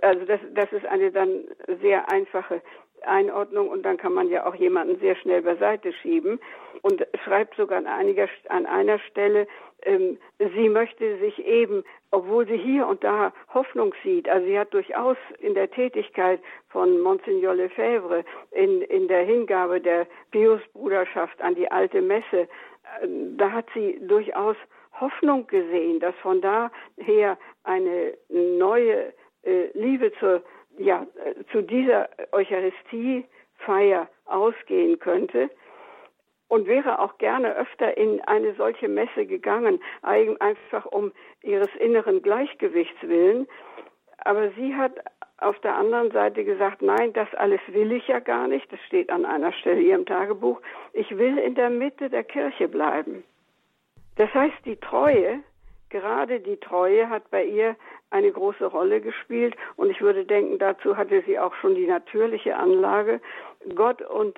[0.00, 1.44] also das, das ist eine dann
[1.80, 2.60] sehr einfache
[3.02, 6.40] Einordnung und dann kann man ja auch jemanden sehr schnell beiseite schieben.
[6.82, 9.46] Und schreibt sogar an, einiger, an einer Stelle,
[9.82, 14.72] ähm, sie möchte sich eben, obwohl sie hier und da Hoffnung sieht, also sie hat
[14.72, 21.70] durchaus in der Tätigkeit von Monsignor Lefebvre, in, in der Hingabe der Pius-Bruderschaft an die
[21.70, 22.46] alte Messe, äh,
[23.36, 24.56] da hat sie durchaus
[25.00, 29.12] Hoffnung gesehen, dass von daher eine neue
[29.42, 30.42] äh, Liebe zur
[30.78, 31.06] ja,
[31.52, 35.50] zu dieser Eucharistiefeier ausgehen könnte
[36.48, 41.12] und wäre auch gerne öfter in eine solche Messe gegangen, einfach um
[41.42, 43.46] ihres inneren Gleichgewichts willen.
[44.18, 44.92] Aber sie hat
[45.38, 48.70] auf der anderen Seite gesagt, nein, das alles will ich ja gar nicht.
[48.72, 50.60] Das steht an einer Stelle in ihrem Tagebuch.
[50.92, 53.24] Ich will in der Mitte der Kirche bleiben.
[54.16, 55.40] Das heißt, die Treue,
[55.90, 57.76] gerade die Treue hat bei ihr
[58.10, 62.56] eine große Rolle gespielt und ich würde denken, dazu hatte sie auch schon die natürliche
[62.56, 63.20] Anlage,
[63.74, 64.36] Gott und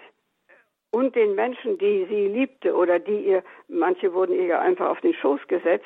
[0.91, 5.13] und den Menschen, die sie liebte oder die ihr, manche wurden ihr einfach auf den
[5.13, 5.85] Schoß gesetzt,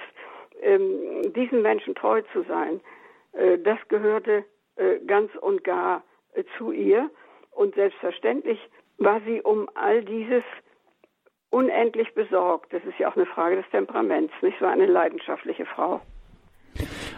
[0.60, 2.80] ähm, diesen Menschen treu zu sein.
[3.32, 4.44] Äh, das gehörte
[4.76, 6.04] äh, ganz und gar
[6.34, 7.10] äh, zu ihr.
[7.50, 8.58] Und selbstverständlich
[8.98, 10.44] war sie um all dieses
[11.50, 12.72] unendlich besorgt.
[12.72, 14.32] Das ist ja auch eine Frage des Temperaments.
[14.40, 16.00] Nicht so eine leidenschaftliche Frau.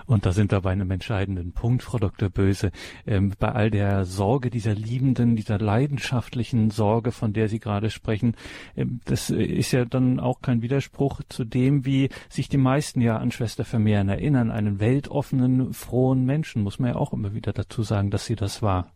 [0.07, 2.29] Und da sind wir bei einem entscheidenden Punkt, Frau Dr.
[2.31, 2.71] Böse.
[3.07, 8.37] Ähm, bei all der Sorge dieser liebenden, dieser leidenschaftlichen Sorge, von der Sie gerade sprechen,
[8.77, 13.17] ähm, das ist ja dann auch kein Widerspruch zu dem, wie sich die meisten ja
[13.17, 14.51] an Schwester Vermehren erinnern.
[14.51, 18.63] Einen weltoffenen, frohen Menschen, muss man ja auch immer wieder dazu sagen, dass sie das
[18.63, 18.93] war.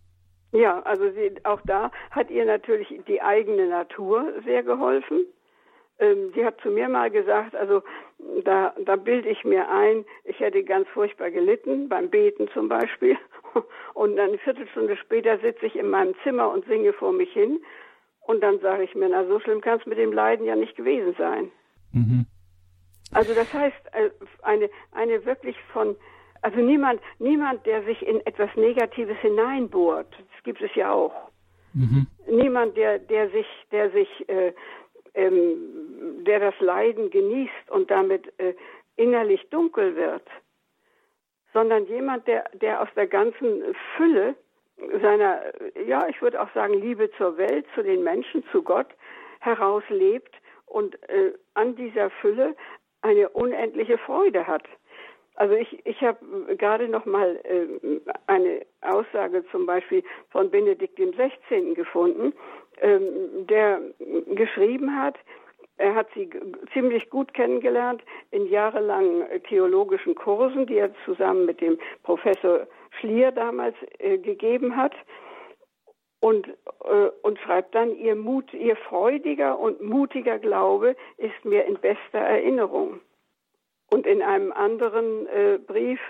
[0.52, 5.26] Ja, also sie, auch da hat ihr natürlich die eigene Natur sehr geholfen.
[5.98, 7.82] Ähm, sie hat zu mir mal gesagt, also
[8.44, 13.16] da, da bilde ich mir ein, ich hätte ganz furchtbar gelitten, beim Beten zum Beispiel.
[13.94, 17.60] Und dann eine Viertelstunde später sitze ich in meinem Zimmer und singe vor mich hin.
[18.20, 20.76] Und dann sage ich mir, na so schlimm kann es mit dem Leiden ja nicht
[20.76, 21.50] gewesen sein.
[21.92, 22.26] Mhm.
[23.12, 24.10] Also das heißt, äh,
[24.42, 25.96] eine, eine wirklich von,
[26.42, 31.14] also niemand, niemand, der sich in etwas Negatives hineinbohrt, das gibt es ja auch.
[31.72, 32.06] Mhm.
[32.30, 34.52] Niemand, der, der sich, der sich äh,
[35.18, 38.54] ähm, der das Leiden genießt und damit äh,
[38.96, 40.26] innerlich dunkel wird,
[41.52, 43.62] sondern jemand, der, der aus der ganzen
[43.96, 44.36] Fülle
[45.02, 45.42] seiner,
[45.86, 48.88] ja, ich würde auch sagen, Liebe zur Welt, zu den Menschen, zu Gott
[49.40, 50.34] herauslebt
[50.66, 52.54] und äh, an dieser Fülle
[53.02, 54.64] eine unendliche Freude hat.
[55.38, 56.18] Also ich, ich habe
[56.56, 61.74] gerade noch mal äh, eine Aussage zum Beispiel von Benedikt XVI.
[61.74, 62.32] gefunden,
[62.80, 63.80] ähm, der
[64.34, 65.14] geschrieben hat,
[65.76, 66.28] er hat sie
[66.72, 68.02] ziemlich gut kennengelernt
[68.32, 72.66] in jahrelangen theologischen Kursen, die er zusammen mit dem Professor
[72.98, 74.94] Schlier damals äh, gegeben hat.
[76.18, 81.76] Und, äh, und schreibt dann, ihr Mut, ihr freudiger und mutiger Glaube ist mir in
[81.76, 82.98] bester Erinnerung.
[83.90, 86.00] Und in einem anderen äh, Brief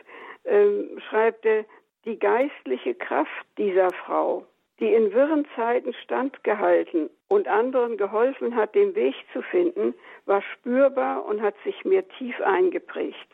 [0.45, 0.67] äh,
[1.09, 1.65] schreibt er,
[2.05, 4.47] die geistliche Kraft dieser Frau
[4.81, 9.95] die in wirren Zeiten standgehalten und anderen geholfen hat, den Weg zu finden,
[10.27, 13.29] war spürbar und hat sich mir tief eingeprägt.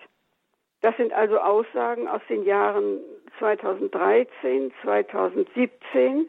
[0.81, 3.01] Das sind also Aussagen aus den Jahren
[3.39, 6.29] 2013, 2017.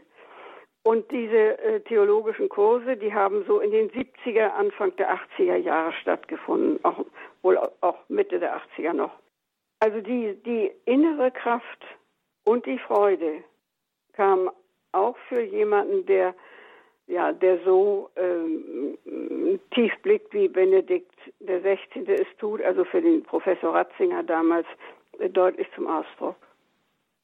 [0.84, 5.94] Und diese äh, theologischen Kurse, die haben so in den 70er, Anfang der 80er Jahre
[5.94, 7.06] stattgefunden, auch,
[7.46, 9.14] wohl auch Mitte der 80er noch.
[9.80, 11.86] Also die, die innere Kraft
[12.44, 13.44] und die Freude
[14.14, 14.50] kam
[14.92, 16.34] auch für jemanden, der
[17.08, 18.98] ja, der so ähm,
[19.76, 22.08] tief blickt, wie Benedikt der 16.
[22.08, 24.66] es tut, also für den Professor Ratzinger damals
[25.20, 26.36] äh, deutlich zum Ausdruck.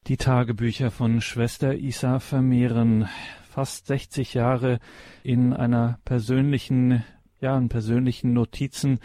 [0.06, 3.08] Die Tagebücher von Schwester Isa vermehren
[3.50, 4.78] fast 60 Jahre
[5.24, 7.04] in einer persönlichen,
[7.40, 9.00] ja, in persönlichen Notizen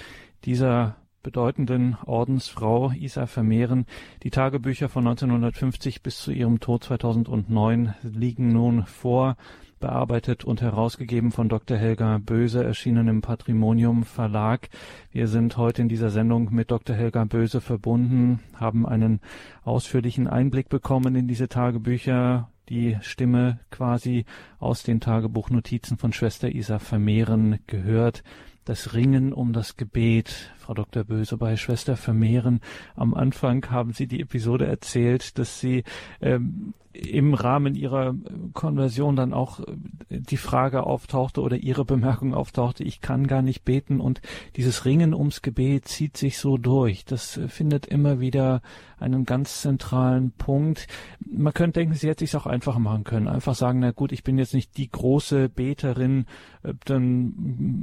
[0.45, 0.95] dieser
[1.27, 3.85] bedeutenden Ordensfrau Isa Vermehren.
[4.23, 9.35] Die Tagebücher von 1950 bis zu ihrem Tod 2009 liegen nun vor,
[9.81, 11.75] bearbeitet und herausgegeben von Dr.
[11.75, 14.69] Helga Böse, erschienen im Patrimonium Verlag.
[15.11, 16.95] Wir sind heute in dieser Sendung mit Dr.
[16.95, 19.19] Helga Böse verbunden, haben einen
[19.63, 24.23] ausführlichen Einblick bekommen in diese Tagebücher, die Stimme quasi
[24.59, 28.23] aus den Tagebuchnotizen von Schwester Isa Vermehren gehört
[28.67, 31.05] das Ringen um das Gebet, Frau Dr.
[31.05, 32.59] Böse, bei Schwester Vermehren.
[32.95, 35.85] Am Anfang haben Sie die Episode erzählt, dass Sie
[36.19, 38.15] ähm, im Rahmen ihrer
[38.53, 39.65] Konversion dann auch äh,
[40.09, 44.21] die Frage auftauchte oder ihre Bemerkung auftauchte, ich kann gar nicht beten und
[44.55, 47.05] dieses Ringen ums Gebet zieht sich so durch.
[47.05, 48.61] Das äh, findet immer wieder
[48.99, 50.87] einen ganz zentralen Punkt.
[51.19, 53.27] Man könnte denken, sie hätte es auch einfach machen können.
[53.27, 56.25] Einfach sagen, na gut, ich bin jetzt nicht die große Beterin,
[56.63, 57.33] äh, dann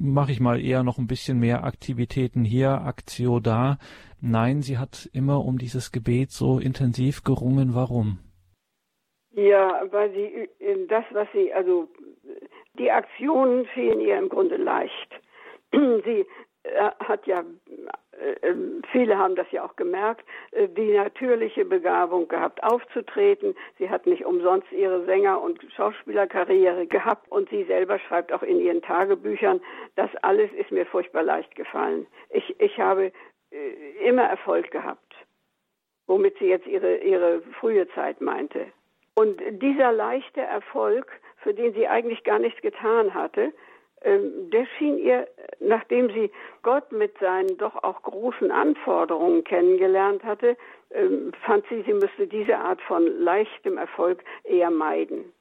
[0.02, 3.78] mache ich mal eher noch ein bisschen mehr Aktivitäten hier, Aktio da.
[4.20, 7.74] Nein, sie hat immer um dieses Gebet so intensiv gerungen.
[7.74, 8.18] Warum?
[9.34, 10.48] Ja, weil sie
[10.88, 11.88] das, was sie, also
[12.78, 15.20] die Aktionen fielen ihr im Grunde leicht.
[15.72, 16.24] Sie
[16.62, 17.44] äh, hat ja,
[18.12, 18.56] äh, äh,
[18.92, 20.24] viele haben das ja auch gemerkt,
[20.76, 23.54] die natürliche Begabung gehabt, aufzutreten.
[23.78, 28.60] Sie hat nicht umsonst ihre Sänger- und Schauspielerkarriere gehabt und sie selber schreibt auch in
[28.60, 29.60] ihren Tagebüchern,
[29.96, 32.06] das alles ist mir furchtbar leicht gefallen.
[32.30, 33.12] Ich, ich habe
[34.04, 35.14] immer Erfolg gehabt,
[36.06, 38.66] womit sie jetzt ihre, ihre frühe Zeit meinte.
[39.14, 41.06] Und dieser leichte Erfolg,
[41.38, 43.52] für den sie eigentlich gar nichts getan hatte,
[44.02, 45.26] ähm, der schien ihr,
[45.60, 46.30] nachdem sie
[46.62, 50.56] Gott mit seinen doch auch großen Anforderungen kennengelernt hatte,
[50.90, 55.32] ähm, fand sie, sie müsste diese Art von leichtem Erfolg eher meiden.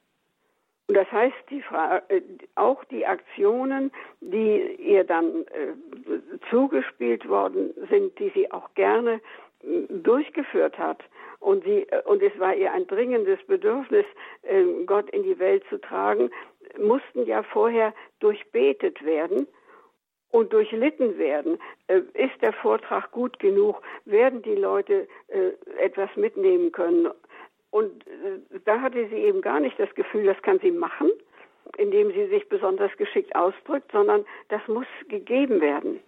[0.88, 1.64] Und das heißt, die
[2.10, 2.22] äh,
[2.56, 3.92] auch die Aktionen,
[4.22, 9.22] die ihr dann äh, zugespielt worden sind, die sie auch gerne
[9.64, 11.00] äh, durchgeführt hat,
[11.44, 14.06] und sie und es war ihr ein dringendes Bedürfnis,
[14.44, 16.32] ähm, Gott in die Welt zu tragen,
[16.80, 19.48] mussten ja vorher durchbetet werden
[20.32, 21.60] und durchlitten werden.
[21.88, 23.82] Äh, ist der Vortrag gut genug?
[24.06, 27.10] Werden die Leute äh, etwas mitnehmen können?
[27.72, 31.12] Und äh, da hatte sie eben gar nicht das Gefühl, das kann sie machen,
[31.78, 36.00] indem sie sich besonders geschickt ausdrückt, sondern das muss gegeben werden.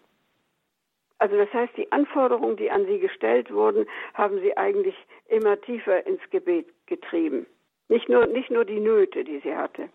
[1.17, 4.95] Also das heißt, die Anforderungen, die an sie gestellt wurden, haben sie eigentlich
[5.27, 7.45] immer tiefer ins Gebet getrieben.
[7.87, 9.89] Nicht nur, nicht nur die Nöte, die sie hatte.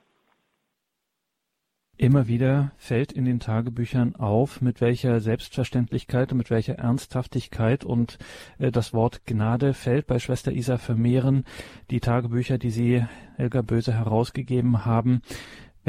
[2.00, 8.16] Immer wieder fällt in den Tagebüchern auf, mit welcher Selbstverständlichkeit und mit welcher Ernsthaftigkeit und
[8.58, 11.44] äh, das Wort Gnade fällt bei Schwester Isa Vermehren.
[11.90, 13.04] Die Tagebücher, die Sie,
[13.36, 15.20] Helga Böse, herausgegeben haben,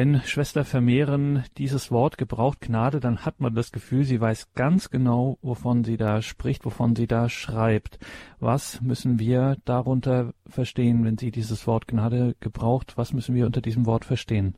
[0.02, 4.90] wenn Schwester Vermehren dieses Wort gebraucht, Gnade, dann hat man das Gefühl, sie weiß ganz
[4.90, 8.00] genau, wovon sie da spricht, wovon sie da schreibt.
[8.40, 12.94] Was müssen wir darunter verstehen, wenn sie dieses Wort Gnade gebraucht?
[12.96, 14.56] Was müssen wir unter diesem Wort verstehen?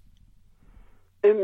[1.24, 1.38] Ähm,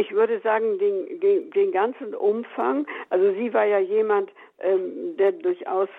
[0.00, 2.86] ich würde sagen, den, den, ganzen Umfang.
[3.10, 4.30] Also sie war ja jemand,
[4.60, 5.90] ähm, der durchaus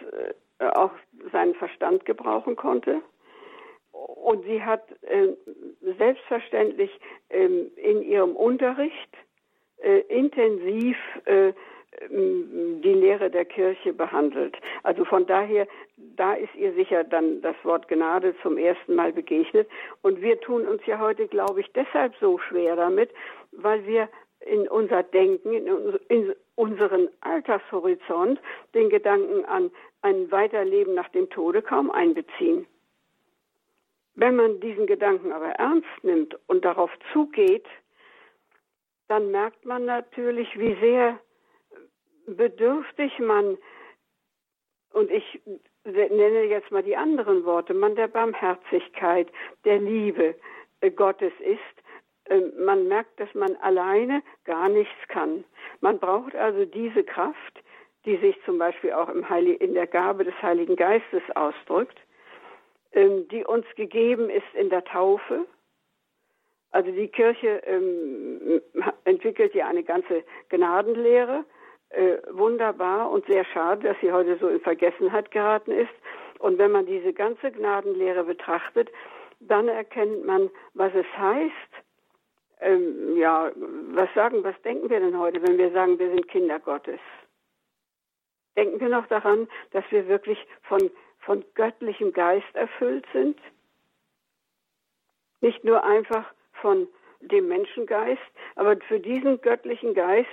[0.57, 0.93] äh, auch
[1.31, 2.99] seinen Verstand gebrauchen konnte.
[4.05, 5.29] Und sie hat äh,
[5.97, 6.91] selbstverständlich
[7.29, 9.09] ähm, in ihrem Unterricht
[9.77, 10.97] äh, intensiv
[12.09, 14.55] die Lehre der Kirche behandelt.
[14.83, 15.67] Also von daher,
[15.97, 19.67] da ist ihr sicher dann das Wort Gnade zum ersten Mal begegnet.
[20.01, 23.11] Und wir tun uns ja heute, glaube ich, deshalb so schwer damit,
[23.51, 24.07] weil wir
[24.39, 25.53] in unser Denken,
[26.07, 28.39] in, unseren Alltagshorizont
[28.73, 29.69] den Gedanken an
[30.01, 32.65] ein Weiterleben nach dem Tode kaum einbeziehen.
[34.15, 37.65] Wenn man diesen Gedanken aber ernst nimmt und darauf zugeht,
[39.07, 41.19] dann merkt man natürlich, wie sehr
[42.27, 43.57] bedürftig man,
[44.93, 45.41] und ich
[45.83, 49.29] nenne jetzt mal die anderen Worte, man der Barmherzigkeit,
[49.65, 50.35] der Liebe
[50.81, 51.81] äh, Gottes ist,
[52.29, 55.43] ähm, man merkt, dass man alleine gar nichts kann.
[55.79, 57.63] Man braucht also diese Kraft,
[58.05, 61.99] die sich zum Beispiel auch in der Gabe des Heiligen Geistes ausdrückt,
[62.93, 65.45] ähm, die uns gegeben ist in der Taufe.
[66.71, 68.61] Also die Kirche ähm,
[69.03, 71.43] entwickelt ja eine ganze Gnadenlehre,
[71.89, 75.91] äh, wunderbar und sehr schade, dass sie heute so in Vergessenheit geraten ist.
[76.39, 78.89] Und wenn man diese ganze Gnadenlehre betrachtet,
[79.41, 81.51] dann erkennt man, was es heißt.
[82.61, 83.51] Ähm, ja,
[83.93, 86.99] was sagen, was denken wir denn heute, wenn wir sagen, wir sind Kinder Gottes?
[88.55, 90.91] Denken wir noch daran, dass wir wirklich von,
[91.21, 93.39] von göttlichem Geist erfüllt sind?
[95.41, 96.87] Nicht nur einfach von
[97.21, 98.21] dem Menschengeist,
[98.55, 100.27] aber für diesen göttlichen Geist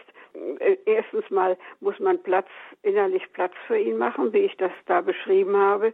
[0.60, 2.48] äh, erstens mal muss man Platz,
[2.82, 5.92] innerlich Platz für ihn machen, wie ich das da beschrieben habe,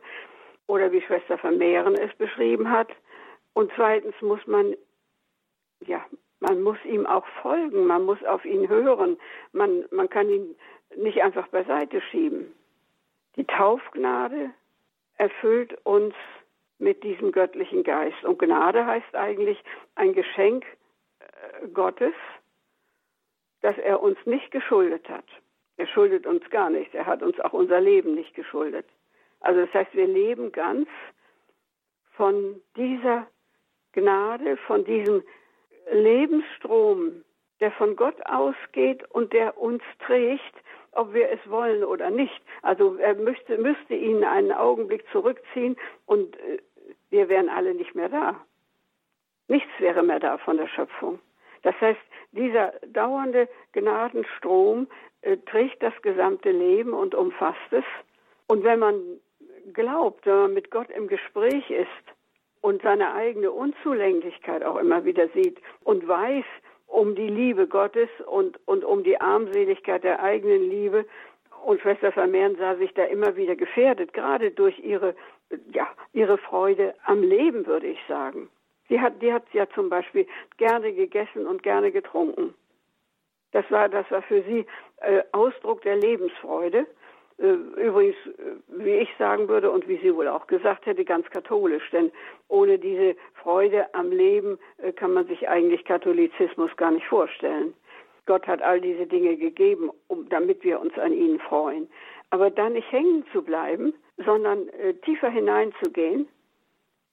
[0.66, 2.88] oder wie Schwester Vermehren es beschrieben hat.
[3.52, 4.74] Und zweitens muss man,
[5.80, 6.04] ja,
[6.40, 9.18] man muss ihm auch folgen, man muss auf ihn hören,
[9.52, 10.56] man, man kann ihn
[10.96, 12.52] nicht einfach beiseite schieben.
[13.36, 14.50] Die Taufgnade
[15.16, 16.14] erfüllt uns
[16.78, 18.24] mit diesem göttlichen Geist.
[18.24, 19.62] Und Gnade heißt eigentlich
[19.94, 20.64] ein Geschenk
[21.20, 22.14] äh, Gottes,
[23.62, 25.24] dass er uns nicht geschuldet hat.
[25.76, 26.94] Er schuldet uns gar nichts.
[26.94, 28.86] Er hat uns auch unser Leben nicht geschuldet.
[29.40, 30.88] Also das heißt, wir leben ganz
[32.12, 33.26] von dieser
[33.92, 35.22] Gnade, von diesem
[35.90, 37.24] Lebensstrom,
[37.60, 40.54] der von Gott ausgeht und der uns trägt,
[40.94, 42.40] ob wir es wollen oder nicht.
[42.62, 45.76] Also er müsste, müsste ihn einen Augenblick zurückziehen
[46.06, 46.58] und äh,
[47.10, 48.40] wir wären alle nicht mehr da.
[49.48, 51.18] Nichts wäre mehr da von der Schöpfung.
[51.62, 52.00] Das heißt,
[52.32, 54.86] dieser dauernde Gnadenstrom
[55.22, 57.84] äh, trägt das gesamte Leben und umfasst es.
[58.46, 59.00] Und wenn man
[59.72, 61.88] glaubt, wenn man mit Gott im Gespräch ist
[62.60, 66.44] und seine eigene Unzulänglichkeit auch immer wieder sieht und weiß
[66.94, 71.04] um die Liebe Gottes und, und um die Armseligkeit der eigenen Liebe,
[71.64, 75.14] und Schwester Vermehren sah sich da immer wieder gefährdet, gerade durch ihre,
[75.72, 78.50] ja, ihre Freude am Leben, würde ich sagen.
[78.88, 80.26] Sie hat, die hat ja zum Beispiel
[80.58, 82.54] gerne gegessen und gerne getrunken.
[83.52, 84.66] Das war, das war für sie
[84.98, 86.86] äh, Ausdruck der Lebensfreude.
[87.38, 91.28] Äh, übrigens, äh, wie ich sagen würde und wie sie wohl auch gesagt hätte, ganz
[91.30, 91.90] katholisch.
[91.90, 92.12] Denn
[92.48, 97.74] ohne diese Freude am Leben äh, kann man sich eigentlich Katholizismus gar nicht vorstellen.
[98.26, 101.88] Gott hat all diese Dinge gegeben, um, damit wir uns an ihnen freuen.
[102.30, 103.92] Aber da nicht hängen zu bleiben,
[104.24, 106.28] sondern äh, tiefer hineinzugehen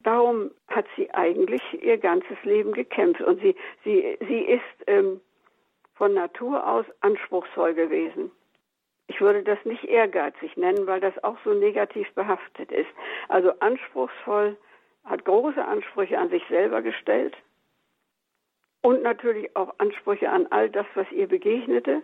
[0.03, 3.21] darum hat sie eigentlich ihr ganzes Leben gekämpft.
[3.21, 5.21] Und sie, sie, sie ist ähm,
[5.95, 8.31] von Natur aus anspruchsvoll gewesen.
[9.11, 12.87] Ich würde das nicht ehrgeizig nennen, weil das auch so negativ behaftet ist.
[13.27, 14.55] Also anspruchsvoll,
[15.03, 17.35] hat große Ansprüche an sich selber gestellt
[18.81, 22.01] und natürlich auch Ansprüche an all das, was ihr begegnete.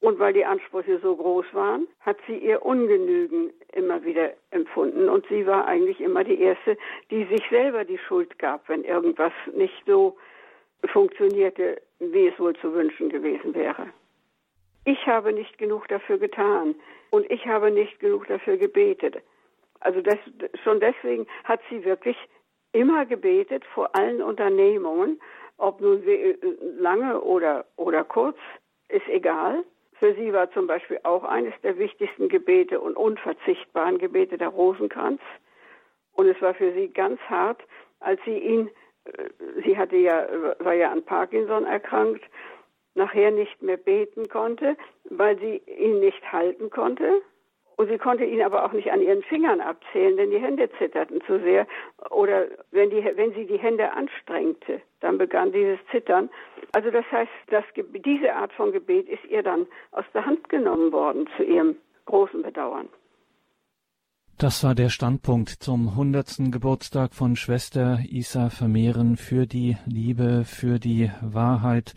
[0.00, 5.08] Und weil die Ansprüche so groß waren, hat sie ihr Ungenügen immer wieder empfunden.
[5.08, 6.76] Und sie war eigentlich immer die Erste,
[7.10, 10.18] die sich selber die Schuld gab, wenn irgendwas nicht so
[10.84, 13.86] funktionierte, wie es wohl zu wünschen gewesen wäre.
[14.84, 16.74] Ich habe nicht genug dafür getan
[17.10, 19.16] und ich habe nicht genug dafür gebetet.
[19.80, 20.18] Also das,
[20.62, 22.16] schon deswegen hat sie wirklich
[22.72, 25.20] immer gebetet vor allen Unternehmungen,
[25.58, 26.02] ob nun
[26.78, 28.38] lange oder, oder kurz,
[28.88, 29.64] ist egal.
[29.94, 35.20] Für sie war zum Beispiel auch eines der wichtigsten Gebete und unverzichtbaren Gebete der Rosenkranz.
[36.14, 37.62] Und es war für sie ganz hart,
[38.00, 38.70] als sie ihn,
[39.04, 39.28] äh,
[39.64, 40.26] sie hatte ja,
[40.58, 42.24] war ja an Parkinson erkrankt,
[42.94, 47.22] nachher nicht mehr beten konnte, weil sie ihn nicht halten konnte.
[47.76, 51.20] Und sie konnte ihn aber auch nicht an ihren Fingern abzählen, denn die Hände zitterten
[51.26, 51.66] zu sehr.
[52.10, 56.30] Oder wenn, die, wenn sie die Hände anstrengte, dann begann dieses Zittern.
[56.72, 60.92] Also das heißt, das, diese Art von Gebet ist ihr dann aus der Hand genommen
[60.92, 62.88] worden zu ihrem großen Bedauern.
[64.42, 66.50] Das war der Standpunkt zum 100.
[66.50, 71.94] Geburtstag von Schwester Isa Vermehren für die Liebe, für die Wahrheit.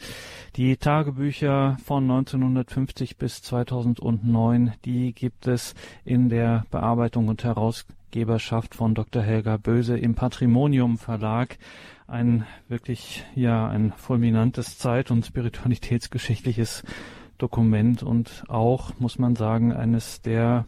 [0.55, 5.73] Die Tagebücher von 1950 bis 2009, die gibt es
[6.03, 9.23] in der Bearbeitung und Herausgeberschaft von Dr.
[9.23, 11.57] Helga Böse im Patrimonium Verlag.
[12.05, 16.83] Ein wirklich, ja, ein fulminantes Zeit- und spiritualitätsgeschichtliches
[17.37, 20.65] Dokument und auch, muss man sagen, eines der,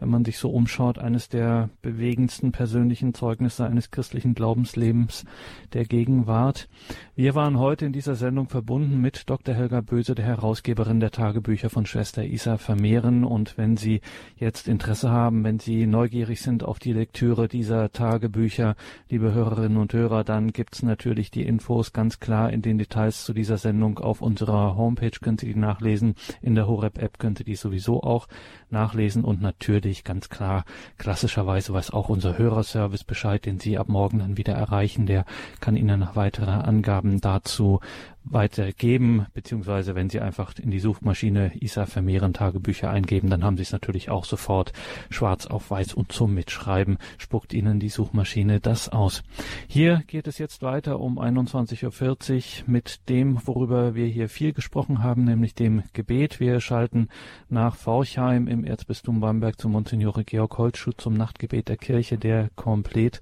[0.00, 5.24] wenn man sich so umschaut, eines der bewegendsten persönlichen Zeugnisse eines christlichen Glaubenslebens
[5.72, 6.68] der Gegenwart.
[7.14, 9.54] Wir waren heute in dieser Sendung verbunden mit Dr.
[9.54, 13.24] Helga Böse, der Herausgeberin der Tagebücher von Schwester Isa Vermehren.
[13.24, 14.00] Und wenn Sie
[14.36, 18.74] jetzt Interesse haben, wenn Sie neugierig sind auf die Lektüre dieser Tagebücher,
[19.08, 23.32] liebe Hörerinnen und Hörer, dann gibt's natürlich die Infos ganz klar in den Details zu
[23.32, 27.56] dieser Sendung auf unserer Homepage, können Sie die nachlesen in der Horeb-App könnt ihr die
[27.56, 28.26] sowieso auch
[28.70, 30.64] nachlesen und natürlich ganz klar,
[30.98, 35.06] klassischerweise weiß auch unser Hörerservice Bescheid, den Sie ab morgen dann wieder erreichen.
[35.06, 35.24] Der
[35.60, 37.80] kann Ihnen noch weitere Angaben dazu
[38.24, 43.62] weitergeben, beziehungsweise wenn Sie einfach in die Suchmaschine Isa Vermehren Tagebücher eingeben, dann haben Sie
[43.62, 44.72] es natürlich auch sofort
[45.08, 49.22] schwarz auf weiß und zum Mitschreiben spuckt Ihnen die Suchmaschine das aus.
[49.68, 55.02] Hier geht es jetzt weiter um 21.40 Uhr mit dem, worüber wir hier viel gesprochen
[55.02, 56.40] haben, nämlich dem Gebet.
[56.40, 57.08] Wir schalten
[57.48, 63.20] nach Forchheim im Erzbistum Bamberg zum Monsignore Georg Holzschuh zum Nachtgebet der Kirche, der komplett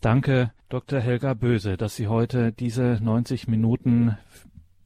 [0.00, 1.00] Danke, Dr.
[1.00, 4.16] Helga Böse, dass Sie heute diese 90 Minuten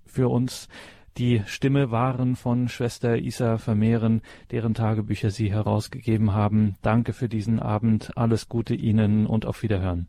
[0.06, 0.70] für uns
[1.18, 6.76] die Stimme waren von Schwester Isa Vermehren, deren Tagebücher Sie herausgegeben haben.
[6.82, 8.12] Danke für diesen Abend.
[8.16, 10.08] Alles Gute Ihnen und auf Wiederhören.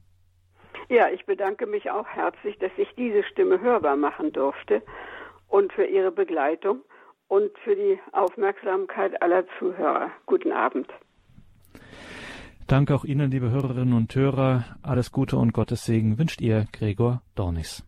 [0.88, 4.81] Ja, ich bedanke mich auch herzlich, dass ich diese Stimme hörbar machen durfte
[5.49, 6.84] und für Ihre Begleitung
[7.27, 10.10] und für die Aufmerksamkeit aller Zuhörer.
[10.26, 10.88] Guten Abend.
[12.67, 14.65] Danke auch Ihnen, liebe Hörerinnen und Hörer.
[14.81, 17.85] Alles Gute und Gottes Segen wünscht Ihr Gregor Dornis.